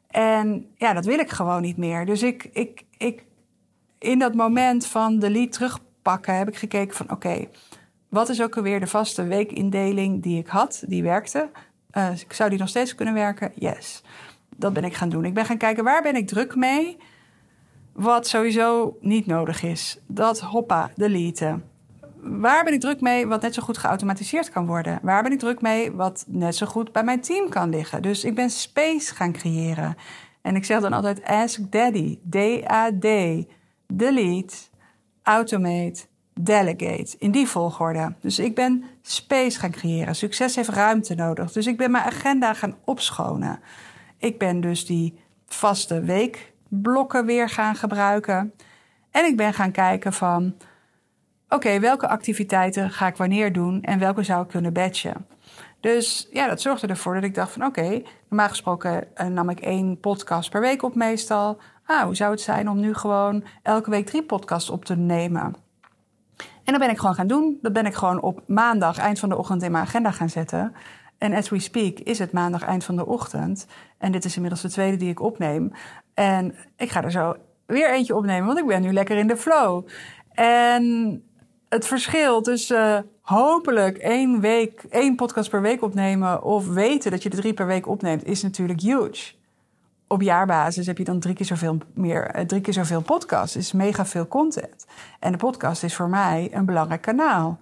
En 0.08 0.66
ja, 0.76 0.94
dat 0.94 1.06
wil 1.06 1.20
ik 1.20 1.30
gewoon 1.30 1.62
niet 1.62 1.78
meer. 1.78 2.06
Dus 2.06 2.24
ik, 2.24 2.50
ik, 2.54 2.86
ik 2.98 3.24
in 3.98 4.20
dat 4.20 4.34
moment 4.34 4.86
van 4.86 5.20
de 5.20 5.30
lead 5.30 5.52
terugpakken 5.52 6.38
heb 6.38 6.48
ik 6.48 6.56
gekeken 6.56 6.96
van 6.96 7.12
oké, 7.12 7.48
wat 8.10 8.30
is 8.30 8.42
ook 8.42 8.58
alweer 8.58 8.80
de 8.80 8.88
vaste 8.88 9.24
weekindeling 9.24 10.24
die 10.24 10.40
ik 10.40 10.48
had, 10.48 10.84
die 10.88 11.04
werkte. 11.04 11.50
Uh, 11.98 12.10
zou 12.30 12.50
die 12.50 12.60
nog 12.60 12.70
steeds 12.70 12.96
kunnen 12.96 13.14
werken? 13.14 13.52
Yes. 13.56 14.04
Dat 14.56 14.74
ben 14.74 14.84
ik 14.84 14.94
gaan 14.94 15.10
doen. 15.10 15.26
Ik 15.26 15.34
ben 15.34 15.46
gaan 15.46 15.58
kijken 15.58 15.84
waar 15.84 16.02
ben 16.02 16.16
ik 16.16 16.28
druk 16.28 16.56
mee. 16.56 16.98
Wat 17.94 18.28
sowieso 18.28 18.98
niet 19.02 19.26
nodig 19.26 19.64
is. 19.64 20.00
Dat 20.08 20.40
hoppa, 20.40 20.92
deleten 20.96 21.71
waar 22.22 22.64
ben 22.64 22.74
ik 22.74 22.80
druk 22.80 23.02
mee 23.02 23.28
wat 23.28 23.42
net 23.42 23.54
zo 23.54 23.62
goed 23.62 23.78
geautomatiseerd 23.78 24.50
kan 24.50 24.66
worden? 24.66 25.00
Waar 25.02 25.24
ben 25.24 25.32
ik 25.32 25.40
druk 25.40 25.62
mee 25.62 25.92
wat 25.92 26.26
net 26.28 26.56
zo 26.56 26.66
goed 26.66 26.92
bij 26.92 27.04
mijn 27.04 27.22
team 27.22 27.50
kan 27.50 27.70
liggen? 27.70 28.02
Dus 28.02 28.24
ik 28.24 28.36
ben 28.36 28.50
space 28.50 29.16
gaan 29.16 29.32
creëren. 29.32 29.96
En 30.42 30.56
ik 30.56 30.66
zeg 30.66 30.82
dan 30.82 30.94
altijd 30.94 31.24
ask 31.24 31.72
daddy, 31.72 32.20
D-A-D, 32.30 33.08
delete, 33.88 34.56
automate, 35.24 36.06
delegate. 36.34 37.16
In 37.20 37.32
die 37.32 37.48
volgorde. 37.48 38.14
Dus 38.20 38.40
ik 38.40 38.56
ben 38.56 38.84
space 39.02 39.60
gaan 39.60 39.72
creëren. 39.72 40.16
Succes 40.16 40.56
heeft 40.56 40.70
ruimte 40.70 41.16
nodig. 41.16 41.52
Dus 41.52 41.68
ik 41.68 41.78
ben 41.78 41.92
mijn 41.92 42.04
agenda 42.04 42.54
gaan 42.54 42.76
opschonen. 42.86 43.60
Ik 44.18 44.40
ben 44.40 44.62
dus 44.62 44.86
die 44.86 45.20
vaste 45.46 46.02
weekblokken 46.02 47.26
weer 47.26 47.50
gaan 47.50 47.76
gebruiken. 47.76 48.54
En 49.12 49.26
ik 49.26 49.38
ben 49.38 49.54
gaan 49.54 49.72
kijken 49.72 50.14
van 50.14 50.56
oké, 51.52 51.80
welke 51.80 52.08
activiteiten 52.08 52.92
ga 52.92 53.08
ik 53.08 53.16
wanneer 53.16 53.54
doen 53.54 53.82
en 53.82 54.00
welke 54.00 54.24
zou 54.24 54.44
ik 54.44 54.48
kunnen 54.48 54.74
batchen? 54.74 55.26
Dus 55.80 56.28
ja, 56.32 56.48
dat 56.48 56.62
zorgde 56.62 56.88
ervoor 56.88 57.14
dat 57.14 57.24
ik 57.24 57.36
dacht 57.36 57.52
van 57.52 57.66
oké, 57.66 58.02
normaal 58.30 58.50
gesproken 58.50 59.16
eh, 59.16 59.28
nam 59.28 59.50
ik 59.50 59.60
één 59.60 60.00
podcast 60.00 60.50
per 60.50 60.62
week 60.62 60.84
op 60.84 60.96
meestal. 60.96 61.58
Ah, 61.86 62.04
hoe 62.04 62.16
zou 62.16 62.32
het 62.32 62.42
zijn 62.42 62.70
om 62.70 62.80
nu 62.80 62.94
gewoon 62.94 63.44
elke 63.64 63.90
week 63.90 64.06
drie 64.06 64.24
podcasts 64.24 64.70
op 64.70 64.86
te 64.86 64.96
nemen? 64.96 65.56
En 66.38 66.74
dat 66.74 66.80
ben 66.80 66.90
ik 66.90 67.00
gewoon 67.00 67.16
gaan 67.16 67.28
doen. 67.28 67.58
Dat 67.62 67.74
ben 67.74 67.86
ik 67.86 67.94
gewoon 67.94 68.22
op 68.22 68.42
maandag, 68.48 68.98
eind 68.98 69.20
van 69.20 69.30
de 69.30 69.38
ochtend, 69.38 69.64
in 69.64 69.72
mijn 69.72 69.84
agenda 69.84 70.12
gaan 70.12 70.30
zetten. 70.30 70.74
En 71.18 71.34
as 71.34 71.50
we 71.50 71.60
speak 71.60 72.00
is 72.00 72.20
het 72.20 72.32
maandag, 72.32 72.64
eind 72.64 72.84
van 72.84 72.96
de 72.96 73.06
ochtend. 73.06 73.68
En 73.98 74.12
dit 74.12 74.26
is 74.26 74.36
inmiddels 74.36 74.62
de 74.62 74.70
tweede 74.70 74.98
die 74.98 75.10
ik 75.10 75.22
opneem. 75.22 75.72
En 76.14 76.56
ik 76.78 76.90
ga 76.90 77.04
er 77.04 77.12
zo 77.12 77.36
weer 77.66 77.94
eentje 77.94 78.16
opnemen, 78.16 78.46
want 78.46 78.60
ik 78.60 78.66
ben 78.66 78.82
nu 78.82 78.94
lekker 78.94 79.18
in 79.18 79.28
de 79.28 79.38
flow. 79.38 79.88
En 80.34 81.24
het 81.72 81.88
verschil 81.88 82.42
tussen 82.42 82.98
uh, 82.98 83.12
hopelijk 83.22 83.98
één, 83.98 84.40
week, 84.40 84.84
één 84.90 85.16
podcast 85.16 85.50
per 85.50 85.62
week 85.62 85.82
opnemen 85.82 86.44
of 86.44 86.68
weten 86.68 87.12
dat 87.12 87.24
je 87.24 87.30
er 87.30 87.36
drie 87.36 87.54
per 87.54 87.66
week 87.66 87.88
opneemt, 87.88 88.26
is 88.26 88.42
natuurlijk 88.42 88.82
huge. 88.82 89.34
Op 90.08 90.22
jaarbasis 90.22 90.86
heb 90.86 90.98
je 90.98 91.04
dan 91.04 91.20
drie 91.20 91.36
keer 91.36 91.46
zoveel, 91.46 91.78
meer, 91.94 92.26
eh, 92.26 92.46
drie 92.46 92.62
keer 92.62 92.74
zoveel 92.74 93.02
podcasts. 93.02 93.56
is 93.56 93.72
mega 93.72 94.06
veel 94.06 94.28
content. 94.28 94.86
En 95.20 95.32
de 95.32 95.38
podcast 95.38 95.84
is 95.84 95.96
voor 95.96 96.10
mij 96.10 96.50
een 96.52 96.66
belangrijk 96.66 97.02
kanaal. 97.02 97.60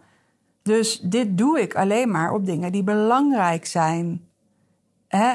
Dus 0.62 1.00
dit 1.00 1.38
doe 1.38 1.62
ik 1.62 1.76
alleen 1.76 2.12
maar 2.12 2.34
op 2.34 2.46
dingen 2.46 2.72
die 2.72 2.84
belangrijk 2.84 3.66
zijn. 3.66 4.28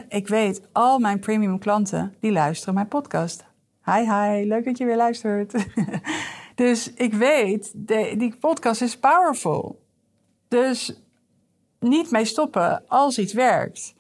Ik 0.09 0.29
weet, 0.29 0.63
al 0.73 0.99
mijn 0.99 1.19
premium 1.19 1.59
klanten 1.59 2.15
die 2.21 2.33
luisteren 2.33 2.75
mijn 2.75 2.89
podcast. 2.89 3.45
Hi, 3.85 4.01
hi, 4.01 4.49
leuk 4.49 4.65
dat 4.65 4.79
je 4.79 4.85
weer 4.85 4.97
luistert. 4.97 5.53
Dus 6.55 6.93
ik 6.93 7.15
weet, 7.15 7.73
de, 7.75 8.15
die 8.19 8.37
podcast 8.37 8.83
is 8.83 8.99
powerful. 8.99 9.83
Dus 10.49 11.03
niet 11.81 12.11
mee 12.11 12.25
stoppen 12.25 12.83
als 12.89 13.19
iets 13.19 13.33
werkt. 13.33 13.95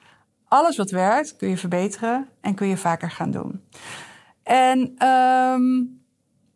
Alles 0.48 0.76
wat 0.76 0.90
werkt 0.90 1.36
kun 1.36 1.48
je 1.48 1.56
verbeteren 1.56 2.28
en 2.40 2.54
kun 2.54 2.66
je 2.66 2.76
vaker 2.76 3.10
gaan 3.10 3.30
doen. 3.30 3.62
En 4.42 5.06
um, 5.08 6.02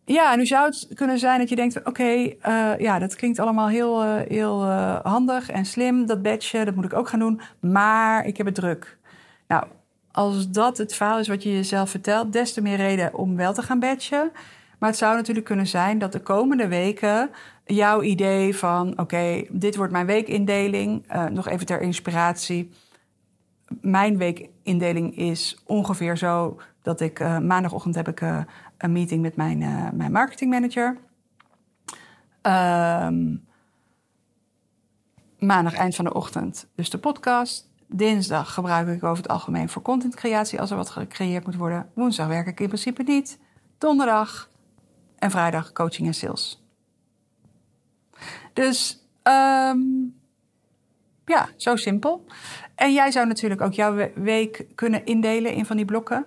ja, 0.04 0.36
nu 0.36 0.46
zou 0.46 0.66
het 0.66 0.88
kunnen 0.94 1.18
zijn 1.18 1.38
dat 1.38 1.48
je 1.48 1.56
denkt: 1.56 1.84
oké, 1.84 2.02
uh, 2.02 2.32
ja, 2.78 2.98
dat 2.98 3.16
klinkt 3.16 3.38
allemaal 3.38 3.68
heel, 3.68 4.04
uh, 4.04 4.20
heel 4.28 4.64
uh, 4.64 5.00
handig 5.02 5.50
en 5.50 5.64
slim, 5.64 6.06
dat 6.06 6.22
badge, 6.22 6.64
dat 6.64 6.74
moet 6.74 6.84
ik 6.84 6.92
ook 6.92 7.08
gaan 7.08 7.18
doen, 7.18 7.40
maar 7.60 8.26
ik 8.26 8.36
heb 8.36 8.46
het 8.46 8.54
druk. 8.54 8.98
Nou, 9.48 9.64
als 10.12 10.50
dat 10.50 10.78
het 10.78 10.94
verhaal 10.94 11.18
is 11.18 11.28
wat 11.28 11.42
je 11.42 11.52
jezelf 11.52 11.90
vertelt, 11.90 12.32
des 12.32 12.52
te 12.52 12.60
meer 12.60 12.76
reden 12.76 13.14
om 13.14 13.36
wel 13.36 13.52
te 13.52 13.62
gaan 13.62 13.80
badgen. 13.80 14.32
Maar 14.78 14.88
het 14.88 14.99
zou 14.99 15.16
natuurlijk 15.16 15.47
kunnen 15.47 15.66
zijn 15.66 15.99
dat 15.99 16.12
de 16.12 16.20
komende 16.20 16.68
weken 16.68 17.30
jouw 17.64 18.02
idee 18.02 18.56
van: 18.56 18.99
oké, 18.99 19.44
dit 19.50 19.76
wordt 19.76 19.92
mijn 19.92 20.06
weekindeling. 20.06 21.12
Uh, 21.12 21.25
nog 21.25 21.49
even 21.49 21.66
ter 21.66 21.80
inspiratie. 21.80 22.73
Mijn 23.80 24.16
weekindeling 24.16 25.16
is 25.16 25.62
ongeveer 25.66 26.16
zo 26.16 26.61
dat 26.82 27.00
ik 27.00 27.20
uh, 27.20 27.38
maandagochtend 27.38 27.94
heb 27.94 28.08
ik 28.08 28.20
uh, 28.20 28.40
een 28.78 28.92
meeting 28.92 29.23
met 29.23 29.37
mijn, 29.37 29.58
mijn 29.97 30.12
marketingmanager. 30.12 30.97
Um, 32.42 33.47
maandag 35.38 35.75
eind 35.75 35.94
van 35.94 36.04
de 36.04 36.14
ochtend 36.14 36.68
dus 36.75 36.90
de 36.90 36.99
podcast. 36.99 37.70
Dinsdag 37.87 38.54
gebruik 38.54 38.88
ik 38.88 39.04
over 39.04 39.23
het 39.23 39.32
algemeen 39.32 39.68
voor 39.68 39.82
contentcreatie 39.82 40.61
als 40.61 40.70
er 40.70 40.76
wat 40.76 40.90
gecreëerd 40.90 41.44
moet 41.44 41.56
worden. 41.56 41.90
Woensdag 41.94 42.26
werk 42.26 42.47
ik 42.47 42.61
in 42.61 42.66
principe 42.66 43.02
niet. 43.02 43.38
Donderdag 43.78 44.50
en 45.18 45.30
vrijdag 45.30 45.72
coaching 45.72 46.06
en 46.06 46.14
sales. 46.14 46.62
Dus 48.52 49.06
um, 49.22 50.14
ja, 51.25 51.48
zo 51.56 51.76
simpel. 51.76 52.25
En 52.75 52.92
jij 52.92 53.10
zou 53.10 53.26
natuurlijk 53.26 53.60
ook 53.60 53.72
jouw 53.72 54.10
week 54.14 54.66
kunnen 54.75 55.04
indelen 55.04 55.52
in 55.52 55.66
van 55.66 55.76
die 55.76 55.84
blokken. 55.84 56.26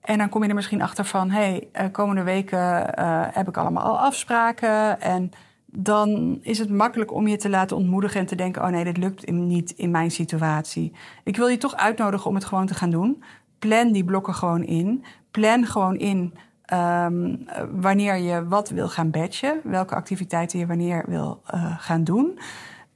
En 0.00 0.18
dan 0.18 0.28
kom 0.28 0.42
je 0.42 0.48
er 0.48 0.54
misschien 0.54 0.82
achter 0.82 1.04
van: 1.04 1.30
hé, 1.30 1.40
hey, 1.40 1.68
eh, 1.72 1.86
komende 1.92 2.22
weken 2.22 2.92
uh, 2.98 3.26
heb 3.30 3.48
ik 3.48 3.56
allemaal 3.56 3.84
al 3.84 3.98
afspraken. 3.98 5.00
En 5.00 5.30
dan 5.66 6.38
is 6.42 6.58
het 6.58 6.70
makkelijk 6.70 7.12
om 7.12 7.28
je 7.28 7.36
te 7.36 7.48
laten 7.48 7.76
ontmoedigen 7.76 8.20
en 8.20 8.26
te 8.26 8.36
denken: 8.36 8.62
oh 8.62 8.68
nee, 8.68 8.84
dit 8.84 8.96
lukt 8.96 9.30
niet 9.30 9.70
in 9.70 9.90
mijn 9.90 10.10
situatie. 10.10 10.92
Ik 11.24 11.36
wil 11.36 11.46
je 11.46 11.56
toch 11.56 11.76
uitnodigen 11.76 12.26
om 12.26 12.34
het 12.34 12.44
gewoon 12.44 12.66
te 12.66 12.74
gaan 12.74 12.90
doen. 12.90 13.22
Plan 13.58 13.92
die 13.92 14.04
blokken 14.04 14.34
gewoon 14.34 14.64
in. 14.64 15.04
Plan 15.30 15.66
gewoon 15.66 15.96
in 15.96 16.34
Um, 16.72 17.46
wanneer 17.80 18.16
je 18.16 18.48
wat 18.48 18.68
wil 18.68 18.88
gaan 18.88 19.10
batchen, 19.10 19.60
welke 19.64 19.94
activiteiten 19.94 20.58
je 20.58 20.66
wanneer 20.66 21.04
wil 21.06 21.42
uh, 21.54 21.74
gaan 21.78 22.04
doen. 22.04 22.38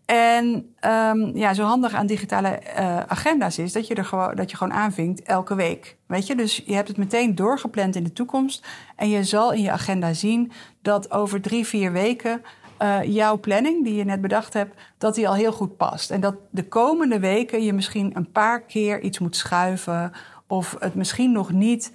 En 0.05 0.75
um, 0.81 1.37
ja, 1.37 1.55
zo 1.55 1.65
handig 1.65 1.95
aan 1.95 2.07
digitale 2.07 2.61
uh, 2.79 3.01
agenda's 3.01 3.59
is 3.59 3.73
dat 3.73 3.87
je, 3.87 3.95
er 3.95 4.05
gewoon, 4.05 4.35
dat 4.35 4.51
je 4.51 4.57
gewoon 4.57 4.73
aanvinkt 4.73 5.23
elke 5.23 5.55
week. 5.55 5.97
Weet 6.07 6.27
je, 6.27 6.35
dus 6.35 6.63
je 6.67 6.75
hebt 6.75 6.89
het 6.89 6.97
meteen 6.97 7.35
doorgepland 7.35 7.97
in 7.97 8.05
de 8.05 8.13
toekomst. 8.13 8.67
En 8.97 9.09
je 9.09 9.25
zal 9.25 9.53
in 9.53 9.63
je 9.63 9.71
agenda 9.71 10.13
zien 10.13 10.53
dat 10.83 11.11
over 11.11 11.41
drie, 11.41 11.67
vier 11.67 11.93
weken 11.93 12.43
uh, 12.83 13.03
jouw 13.03 13.39
planning 13.39 13.85
die 13.85 13.95
je 13.95 14.05
net 14.05 14.21
bedacht 14.21 14.53
hebt, 14.53 14.81
dat 14.99 15.15
die 15.15 15.29
al 15.29 15.35
heel 15.35 15.53
goed 15.53 15.77
past. 15.77 16.11
En 16.11 16.21
dat 16.21 16.35
de 16.51 16.69
komende 16.69 17.19
weken 17.21 17.65
je 17.65 17.73
misschien 17.73 18.11
een 18.15 18.31
paar 18.31 18.63
keer 18.63 19.01
iets 19.01 19.19
moet 19.19 19.37
schuiven. 19.37 20.13
Of 20.47 20.77
het 20.79 20.95
misschien 20.95 21.33
nog 21.33 21.53
niet 21.53 21.93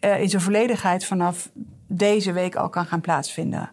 uh, 0.00 0.20
in 0.20 0.28
zijn 0.28 0.42
volledigheid 0.42 1.04
vanaf 1.04 1.50
deze 1.86 2.32
week 2.32 2.54
al 2.54 2.68
kan 2.68 2.86
gaan 2.86 3.00
plaatsvinden. 3.00 3.70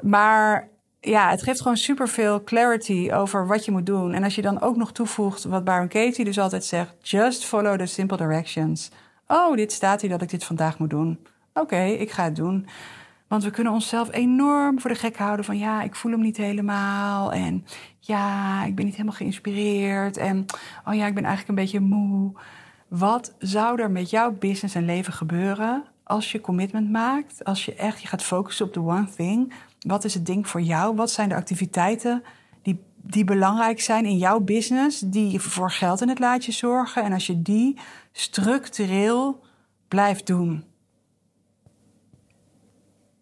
Maar 0.00 0.68
ja, 1.00 1.30
het 1.30 1.42
geeft 1.42 1.60
gewoon 1.60 1.76
superveel 1.76 2.44
clarity 2.44 3.10
over 3.12 3.46
wat 3.46 3.64
je 3.64 3.70
moet 3.70 3.86
doen. 3.86 4.12
En 4.12 4.24
als 4.24 4.34
je 4.34 4.42
dan 4.42 4.60
ook 4.60 4.76
nog 4.76 4.92
toevoegt 4.92 5.44
wat 5.44 5.64
Baron 5.64 5.88
Katie 5.88 6.24
dus 6.24 6.38
altijd 6.38 6.64
zegt: 6.64 6.94
just 7.00 7.44
follow 7.44 7.78
the 7.78 7.86
simple 7.86 8.16
directions. 8.16 8.90
Oh, 9.26 9.56
dit 9.56 9.72
staat 9.72 10.00
hier 10.00 10.10
dat 10.10 10.22
ik 10.22 10.30
dit 10.30 10.44
vandaag 10.44 10.78
moet 10.78 10.90
doen. 10.90 11.26
Oké, 11.54 11.82
ik 11.82 12.10
ga 12.10 12.24
het 12.24 12.36
doen. 12.36 12.66
Want 13.28 13.44
we 13.44 13.50
kunnen 13.50 13.72
onszelf 13.72 14.12
enorm 14.12 14.80
voor 14.80 14.90
de 14.90 14.96
gek 14.96 15.16
houden 15.16 15.44
van 15.44 15.58
ja, 15.58 15.82
ik 15.82 15.94
voel 15.94 16.12
hem 16.12 16.20
niet 16.20 16.36
helemaal. 16.36 17.32
En 17.32 17.64
ja, 18.00 18.64
ik 18.64 18.74
ben 18.74 18.84
niet 18.84 18.94
helemaal 18.94 19.16
geïnspireerd. 19.16 20.16
En 20.16 20.44
oh 20.84 20.94
ja, 20.94 21.06
ik 21.06 21.14
ben 21.14 21.24
eigenlijk 21.24 21.48
een 21.48 21.64
beetje 21.64 21.80
moe. 21.80 22.32
Wat 22.88 23.34
zou 23.38 23.80
er 23.80 23.90
met 23.90 24.10
jouw 24.10 24.32
business 24.32 24.74
en 24.74 24.84
leven 24.84 25.12
gebeuren 25.12 25.84
als 26.02 26.32
je 26.32 26.40
commitment 26.40 26.90
maakt? 26.90 27.44
Als 27.44 27.64
je 27.64 27.74
echt 27.74 28.02
je 28.02 28.08
gaat 28.08 28.22
focussen 28.22 28.66
op 28.66 28.74
de 28.74 28.80
one 28.80 29.08
thing. 29.16 29.52
Wat 29.80 30.04
is 30.04 30.14
het 30.14 30.26
ding 30.26 30.48
voor 30.48 30.60
jou? 30.60 30.96
Wat 30.96 31.10
zijn 31.10 31.28
de 31.28 31.34
activiteiten 31.34 32.22
die, 32.62 32.82
die 32.96 33.24
belangrijk 33.24 33.80
zijn 33.80 34.04
in 34.04 34.16
jouw 34.16 34.40
business, 34.40 35.00
die 35.00 35.40
voor 35.40 35.70
geld 35.70 36.00
in 36.00 36.08
het 36.08 36.18
laadje 36.18 36.52
zorgen? 36.52 37.02
En 37.02 37.12
als 37.12 37.26
je 37.26 37.42
die 37.42 37.78
structureel 38.12 39.44
blijft 39.88 40.26
doen. 40.26 40.64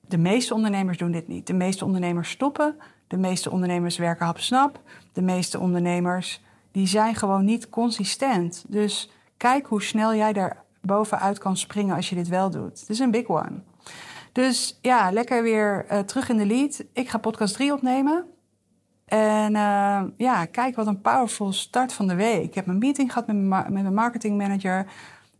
De 0.09 0.18
meeste 0.18 0.54
ondernemers 0.54 0.99
doen 0.99 1.11
dit 1.11 1.28
niet. 1.28 1.47
De 1.47 1.52
meeste 1.52 1.85
ondernemers 1.85 2.30
stoppen. 2.30 2.76
De 3.06 3.16
meeste 3.16 3.50
ondernemers 3.50 3.97
werken 3.97 4.26
hapsnap. 4.26 4.80
De 5.12 5.23
meeste 5.23 5.59
ondernemers 5.59 6.42
die 6.71 6.87
zijn 6.87 7.14
gewoon 7.14 7.44
niet 7.44 7.68
consistent. 7.68 8.64
Dus 8.68 9.11
kijk 9.37 9.67
hoe 9.67 9.83
snel 9.83 10.14
jij 10.14 10.33
daar 10.33 10.62
bovenuit 10.81 11.38
kan 11.38 11.57
springen 11.57 11.97
als 11.97 12.09
je 12.09 12.14
dit 12.14 12.29
wel 12.29 12.50
doet. 12.50 12.81
Het 12.81 12.88
is 12.88 12.99
een 12.99 13.11
big 13.11 13.29
one. 13.29 13.62
Dus 14.33 14.79
ja, 14.83 15.11
lekker 15.12 15.43
weer 15.43 15.87
uh, 15.93 15.99
terug 15.99 16.29
in 16.29 16.37
de 16.37 16.47
lead. 16.47 16.85
Ik 16.93 17.09
ga 17.09 17.19
podcast 17.19 17.55
3 17.55 17.73
opnemen. 17.73 18.25
En 19.05 19.55
uh, 19.55 20.03
ja, 20.17 20.45
kijk 20.45 20.76
wat 20.76 20.87
een 20.87 21.00
powerful 21.00 21.53
start 21.53 21.93
van 21.93 22.07
de 22.07 22.14
week. 22.14 22.45
Ik 22.45 22.55
heb 22.55 22.67
een 22.67 22.79
meeting 22.79 23.12
gehad 23.12 23.26
met 23.26 23.37
mijn, 23.37 23.73
met 23.73 23.83
mijn 23.83 23.95
marketingmanager. 23.95 24.87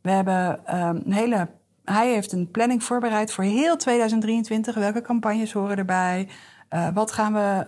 We 0.01 0.11
hebben 0.11 0.61
um, 0.81 1.03
een 1.05 1.13
hele. 1.13 1.49
Hij 1.85 2.13
heeft 2.13 2.33
een 2.33 2.51
planning 2.51 2.85
voorbereid 2.85 3.33
voor 3.33 3.45
heel 3.45 3.77
2023. 3.77 4.75
Welke 4.75 5.01
campagnes 5.01 5.53
horen 5.53 5.77
erbij? 5.77 6.29
Uh, 6.71 6.89
wat, 6.95 7.13
gaan 7.13 7.33
we, 7.33 7.67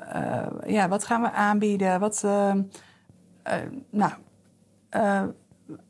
ja, 0.67 0.89
wat 0.89 1.05
gaan 1.05 1.23
we 1.23 1.31
aanbieden? 1.31 2.01
Wat, 2.01 2.25
nou, 3.91 4.13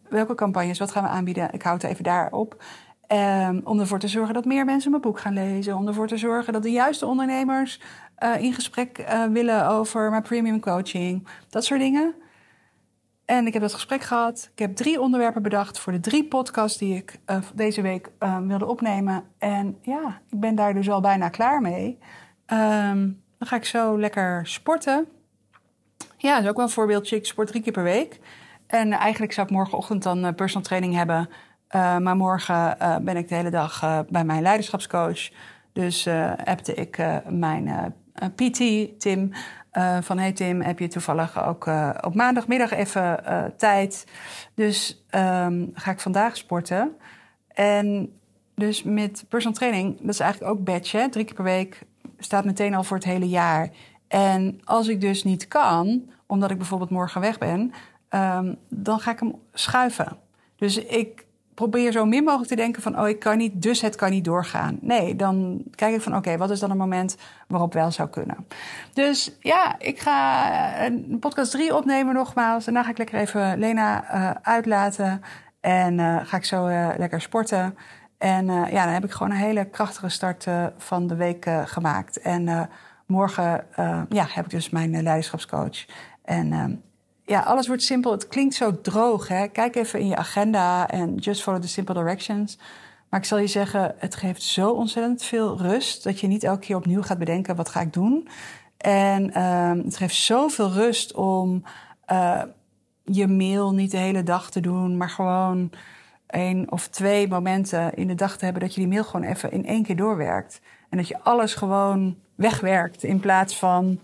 welke 0.08 0.34
campagnes, 0.34 0.78
wat 0.78 0.90
gaan 0.90 1.02
we 1.02 1.08
aanbieden? 1.08 1.52
Ik 1.52 1.62
houd 1.62 1.82
het 1.82 1.90
even 1.90 2.04
daarop. 2.04 2.64
Um, 3.12 3.60
om 3.64 3.80
ervoor 3.80 3.98
te 3.98 4.08
zorgen 4.08 4.34
dat 4.34 4.44
meer 4.44 4.64
mensen 4.64 4.90
mijn 4.90 5.02
boek 5.02 5.20
gaan 5.20 5.32
lezen. 5.32 5.76
Om 5.76 5.86
ervoor 5.86 6.06
te 6.06 6.16
zorgen 6.16 6.52
dat 6.52 6.62
de 6.62 6.70
juiste 6.70 7.06
ondernemers 7.06 7.80
uh, 8.18 8.42
in 8.42 8.52
gesprek 8.52 8.98
uh, 8.98 9.25
willen 9.25 9.68
over 9.68 10.10
mijn 10.10 10.22
premium 10.22 10.60
coaching. 10.60 11.28
Dat 11.48 11.64
soort 11.64 11.80
dingen. 11.80 12.14
En 13.25 13.46
ik 13.46 13.52
heb 13.52 13.62
dat 13.62 13.75
gesprek 13.75 14.02
gehad. 14.02 14.48
Ik 14.52 14.58
heb 14.58 14.76
drie 14.76 15.00
onderwerpen 15.00 15.42
bedacht 15.42 15.78
voor 15.78 15.92
de 15.92 16.00
drie 16.00 16.25
podcasts 16.25 16.78
die 16.78 16.96
ik 16.96 17.18
uh, 17.30 17.36
deze 17.54 17.82
week 17.82 18.10
wilde 18.46 18.66
opnemen. 18.66 19.25
En 19.38 19.78
ja, 19.82 20.20
ik 20.30 20.40
ben 20.40 20.54
daar 20.54 20.75
dus 20.75 20.90
al 20.90 21.00
bijna 21.00 21.28
klaar 21.28 21.60
mee. 21.60 21.98
Um, 22.46 23.22
dan 23.38 23.48
ga 23.48 23.56
ik 23.56 23.64
zo 23.64 23.98
lekker 23.98 24.46
sporten. 24.46 25.06
Ja, 26.16 26.34
dat 26.34 26.42
is 26.42 26.48
ook 26.48 26.56
wel 26.56 26.64
een 26.64 26.70
voorbeeldje. 26.70 27.16
Ik 27.16 27.26
sport 27.26 27.48
drie 27.48 27.62
keer 27.62 27.72
per 27.72 27.82
week. 27.82 28.20
En 28.66 28.93
eigenlijk 28.93 29.32
zou 29.32 29.47
ik 29.47 29.52
morgenochtend 29.52 30.02
dan 30.02 30.34
personal 30.34 30.67
training 30.67 30.95
hebben. 30.95 31.28
Uh, 31.71 31.99
maar 31.99 32.17
morgen 32.17 32.76
uh, 32.82 32.97
ben 32.97 33.17
ik 33.17 33.28
de 33.28 33.34
hele 33.34 33.50
dag 33.50 34.04
bij 34.08 34.25
mijn 34.25 34.43
leiderschapscoach. 34.43 35.30
Dus 35.73 36.08
appte 36.45 36.75
ik 36.75 36.99
mijn 37.28 37.95
PT, 38.34 38.60
Tim, 39.00 39.32
van... 40.00 40.19
hey 40.19 40.32
Tim, 40.32 40.60
heb 40.60 40.78
je 40.78 40.88
toevallig 40.88 41.47
ook 41.47 41.71
op 42.00 42.14
maandagmiddag 42.14 42.71
even 42.71 43.23
tijd? 43.56 44.04
Dus 44.54 45.04
um, 45.10 45.71
ga 45.75 45.91
ik 45.91 46.00
vandaag 46.00 46.36
sporten. 46.36 46.97
En 47.49 48.12
dus 48.54 48.82
met 48.82 49.25
personal 49.28 49.58
training, 49.58 50.00
dat 50.00 50.08
is 50.08 50.21
eigenlijk 50.21 50.52
ook 50.52 50.64
badge, 50.64 51.08
drie 51.10 51.25
keer 51.25 51.34
per 51.34 51.45
week... 51.45 51.82
staat 52.19 52.45
meteen 52.45 52.75
al 52.75 52.84
voor 52.84 52.97
het 52.97 53.06
hele 53.06 53.28
jaar. 53.28 53.71
En 54.08 54.60
als 54.64 54.88
ik 54.88 55.00
dus 55.00 55.25
niet 55.25 55.49
kan, 55.49 56.10
omdat 56.26 56.50
ik 56.50 56.56
bijvoorbeeld 56.56 56.91
morgen 56.91 57.21
weg 57.21 57.38
ben... 57.38 57.73
Um, 58.10 58.56
dan 58.69 59.00
ga 59.00 59.10
ik 59.10 59.21
hem 59.21 59.34
schuiven. 59.52 60.16
Dus 60.56 60.76
ik 60.76 61.26
probeer 61.56 61.92
zo 61.92 62.04
min 62.04 62.25
mogelijk 62.25 62.49
te 62.49 62.56
denken 62.56 62.82
van, 62.82 63.00
oh, 63.00 63.08
ik 63.08 63.19
kan 63.19 63.36
niet, 63.36 63.62
dus 63.62 63.80
het 63.80 63.97
kan 63.97 64.10
niet 64.10 64.25
doorgaan. 64.25 64.78
Nee, 64.80 65.16
dan 65.16 65.62
kijk 65.75 65.95
ik 65.95 66.00
van, 66.00 66.16
oké, 66.16 66.36
wat 66.36 66.50
is 66.50 66.60
dan 66.60 66.71
een 66.71 66.76
moment 66.76 67.16
waarop 67.49 67.73
wel 67.73 67.90
zou 67.90 68.08
kunnen? 68.08 68.47
Dus 68.92 69.36
ja, 69.40 69.78
ik 69.78 69.99
ga 69.99 70.84
een 70.84 71.16
podcast 71.21 71.50
3 71.50 71.76
opnemen 71.76 72.14
nogmaals. 72.14 72.64
Daarna 72.64 72.82
ga 72.82 72.90
ik 72.90 72.99
lekker 72.99 73.19
even 73.19 73.58
Lena 73.58 74.14
uh, 74.14 74.30
uitlaten. 74.42 75.23
En 75.60 75.99
uh, 75.99 76.21
ga 76.23 76.36
ik 76.36 76.45
zo 76.45 76.66
lekker 76.97 77.21
sporten. 77.21 77.76
En 78.19 78.47
ja, 78.47 78.84
dan 78.84 78.92
heb 78.92 79.04
ik 79.04 79.10
gewoon 79.10 79.32
een 79.32 79.38
hele 79.38 79.64
krachtige 79.64 80.08
start 80.08 80.47
van 80.76 81.06
de 81.06 81.14
week 81.14 81.50
gemaakt. 81.64 82.21
En 82.21 82.69
morgen 83.06 83.66
ja, 84.08 84.26
heb 84.28 84.45
ik 84.45 84.50
dus 84.50 84.71
mijn 84.71 85.02
leiderschapscoach. 85.02 85.86
En 86.25 86.52
ehm, 86.52 86.73
ja, 87.26 87.41
alles 87.41 87.67
wordt 87.67 87.82
simpel. 87.82 88.12
Het 88.12 88.28
klinkt 88.28 88.54
zo 88.54 88.80
droog. 88.80 89.28
Hè? 89.28 89.49
Kijk 89.49 89.76
even 89.76 90.00
in 90.00 90.08
je 90.08 90.17
agenda 90.17 90.89
en 90.89 91.15
just 91.15 91.43
follow 91.43 91.60
the 91.60 91.69
simple 91.69 91.95
directions. 91.95 92.58
Maar 93.08 93.21
ik 93.21 93.26
zal 93.26 93.39
je 93.39 93.47
zeggen, 93.47 93.95
het 93.99 94.15
geeft 94.15 94.43
zo 94.43 94.71
ontzettend 94.71 95.23
veel 95.23 95.58
rust 95.58 96.04
dat 96.04 96.21
je 96.21 96.26
niet 96.26 96.45
elke 96.45 96.67
keer 96.67 96.76
opnieuw 96.76 97.02
gaat 97.02 97.19
bedenken 97.19 97.56
wat 97.56 97.69
ga 97.69 97.80
ik 97.80 97.93
doen. 97.93 98.28
En 98.76 99.43
um, 99.43 99.84
het 99.84 99.97
geeft 99.97 100.15
zoveel 100.15 100.73
rust 100.73 101.15
om 101.15 101.65
uh, 102.12 102.43
je 103.04 103.26
mail 103.26 103.75
niet 103.75 103.91
de 103.91 103.97
hele 103.97 104.23
dag 104.23 104.50
te 104.50 104.60
doen, 104.60 104.97
maar 104.97 105.10
gewoon 105.10 105.71
één 106.26 106.73
of 106.73 106.89
twee 106.89 107.28
momenten 107.28 107.95
in 107.95 108.06
de 108.06 108.15
dag 108.15 108.36
te 108.36 108.45
hebben 108.45 108.62
dat 108.62 108.75
je 108.75 108.80
die 108.80 108.89
mail 108.89 109.04
gewoon 109.04 109.26
even 109.26 109.52
in 109.52 109.67
één 109.67 109.82
keer 109.82 109.97
doorwerkt. 109.97 110.60
En 110.89 110.97
dat 110.97 111.08
je 111.08 111.21
alles 111.23 111.54
gewoon 111.54 112.17
wegwerkt 112.34 113.02
in 113.02 113.21
plaats 113.21 113.58
van 113.58 114.00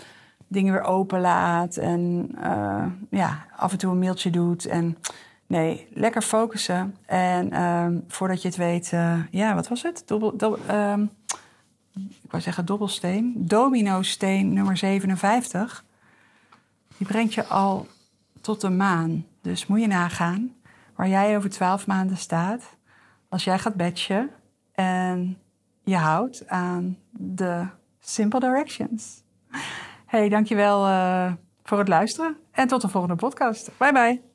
dingen 0.52 0.72
weer 0.72 0.82
openlaat 0.82 1.76
en 1.76 2.30
uh, 2.44 2.84
ja, 3.10 3.46
af 3.56 3.72
en 3.72 3.78
toe 3.78 3.90
een 3.90 3.98
mailtje 3.98 4.30
doet. 4.30 4.66
En 4.66 4.98
nee, 5.46 5.88
lekker 5.94 6.22
focussen. 6.22 6.96
En 7.06 7.52
uh, 7.52 7.86
voordat 8.08 8.42
je 8.42 8.48
het 8.48 8.56
weet, 8.56 8.92
uh, 8.92 9.18
ja, 9.30 9.54
wat 9.54 9.68
was 9.68 9.82
het? 9.82 10.02
Dobbel, 10.06 10.58
um, 10.70 11.10
ik 11.94 12.30
wou 12.30 12.42
zeggen 12.42 12.66
dobbelsteen. 12.66 13.34
Domino-steen 13.36 14.52
nummer 14.52 14.76
57. 14.76 15.84
Die 16.96 17.06
brengt 17.06 17.34
je 17.34 17.46
al 17.46 17.86
tot 18.40 18.60
de 18.60 18.70
maan. 18.70 19.26
Dus 19.40 19.66
moet 19.66 19.80
je 19.80 19.86
nagaan 19.86 20.54
waar 20.96 21.08
jij 21.08 21.36
over 21.36 21.50
12 21.50 21.86
maanden 21.86 22.16
staat. 22.16 22.76
Als 23.28 23.44
jij 23.44 23.58
gaat 23.58 23.74
batchen 23.74 24.30
en 24.72 25.38
je 25.84 25.96
houdt 25.96 26.48
aan 26.48 26.98
de 27.10 27.66
simple 28.00 28.40
directions. 28.40 29.22
Hey, 30.12 30.29
dankjewel 30.29 30.87
uh, 30.88 31.33
voor 31.62 31.79
het 31.79 31.88
luisteren. 31.88 32.37
En 32.51 32.68
tot 32.68 32.81
de 32.81 32.88
volgende 32.88 33.16
podcast. 33.16 33.70
Bye 33.79 33.92
bye. 33.92 34.31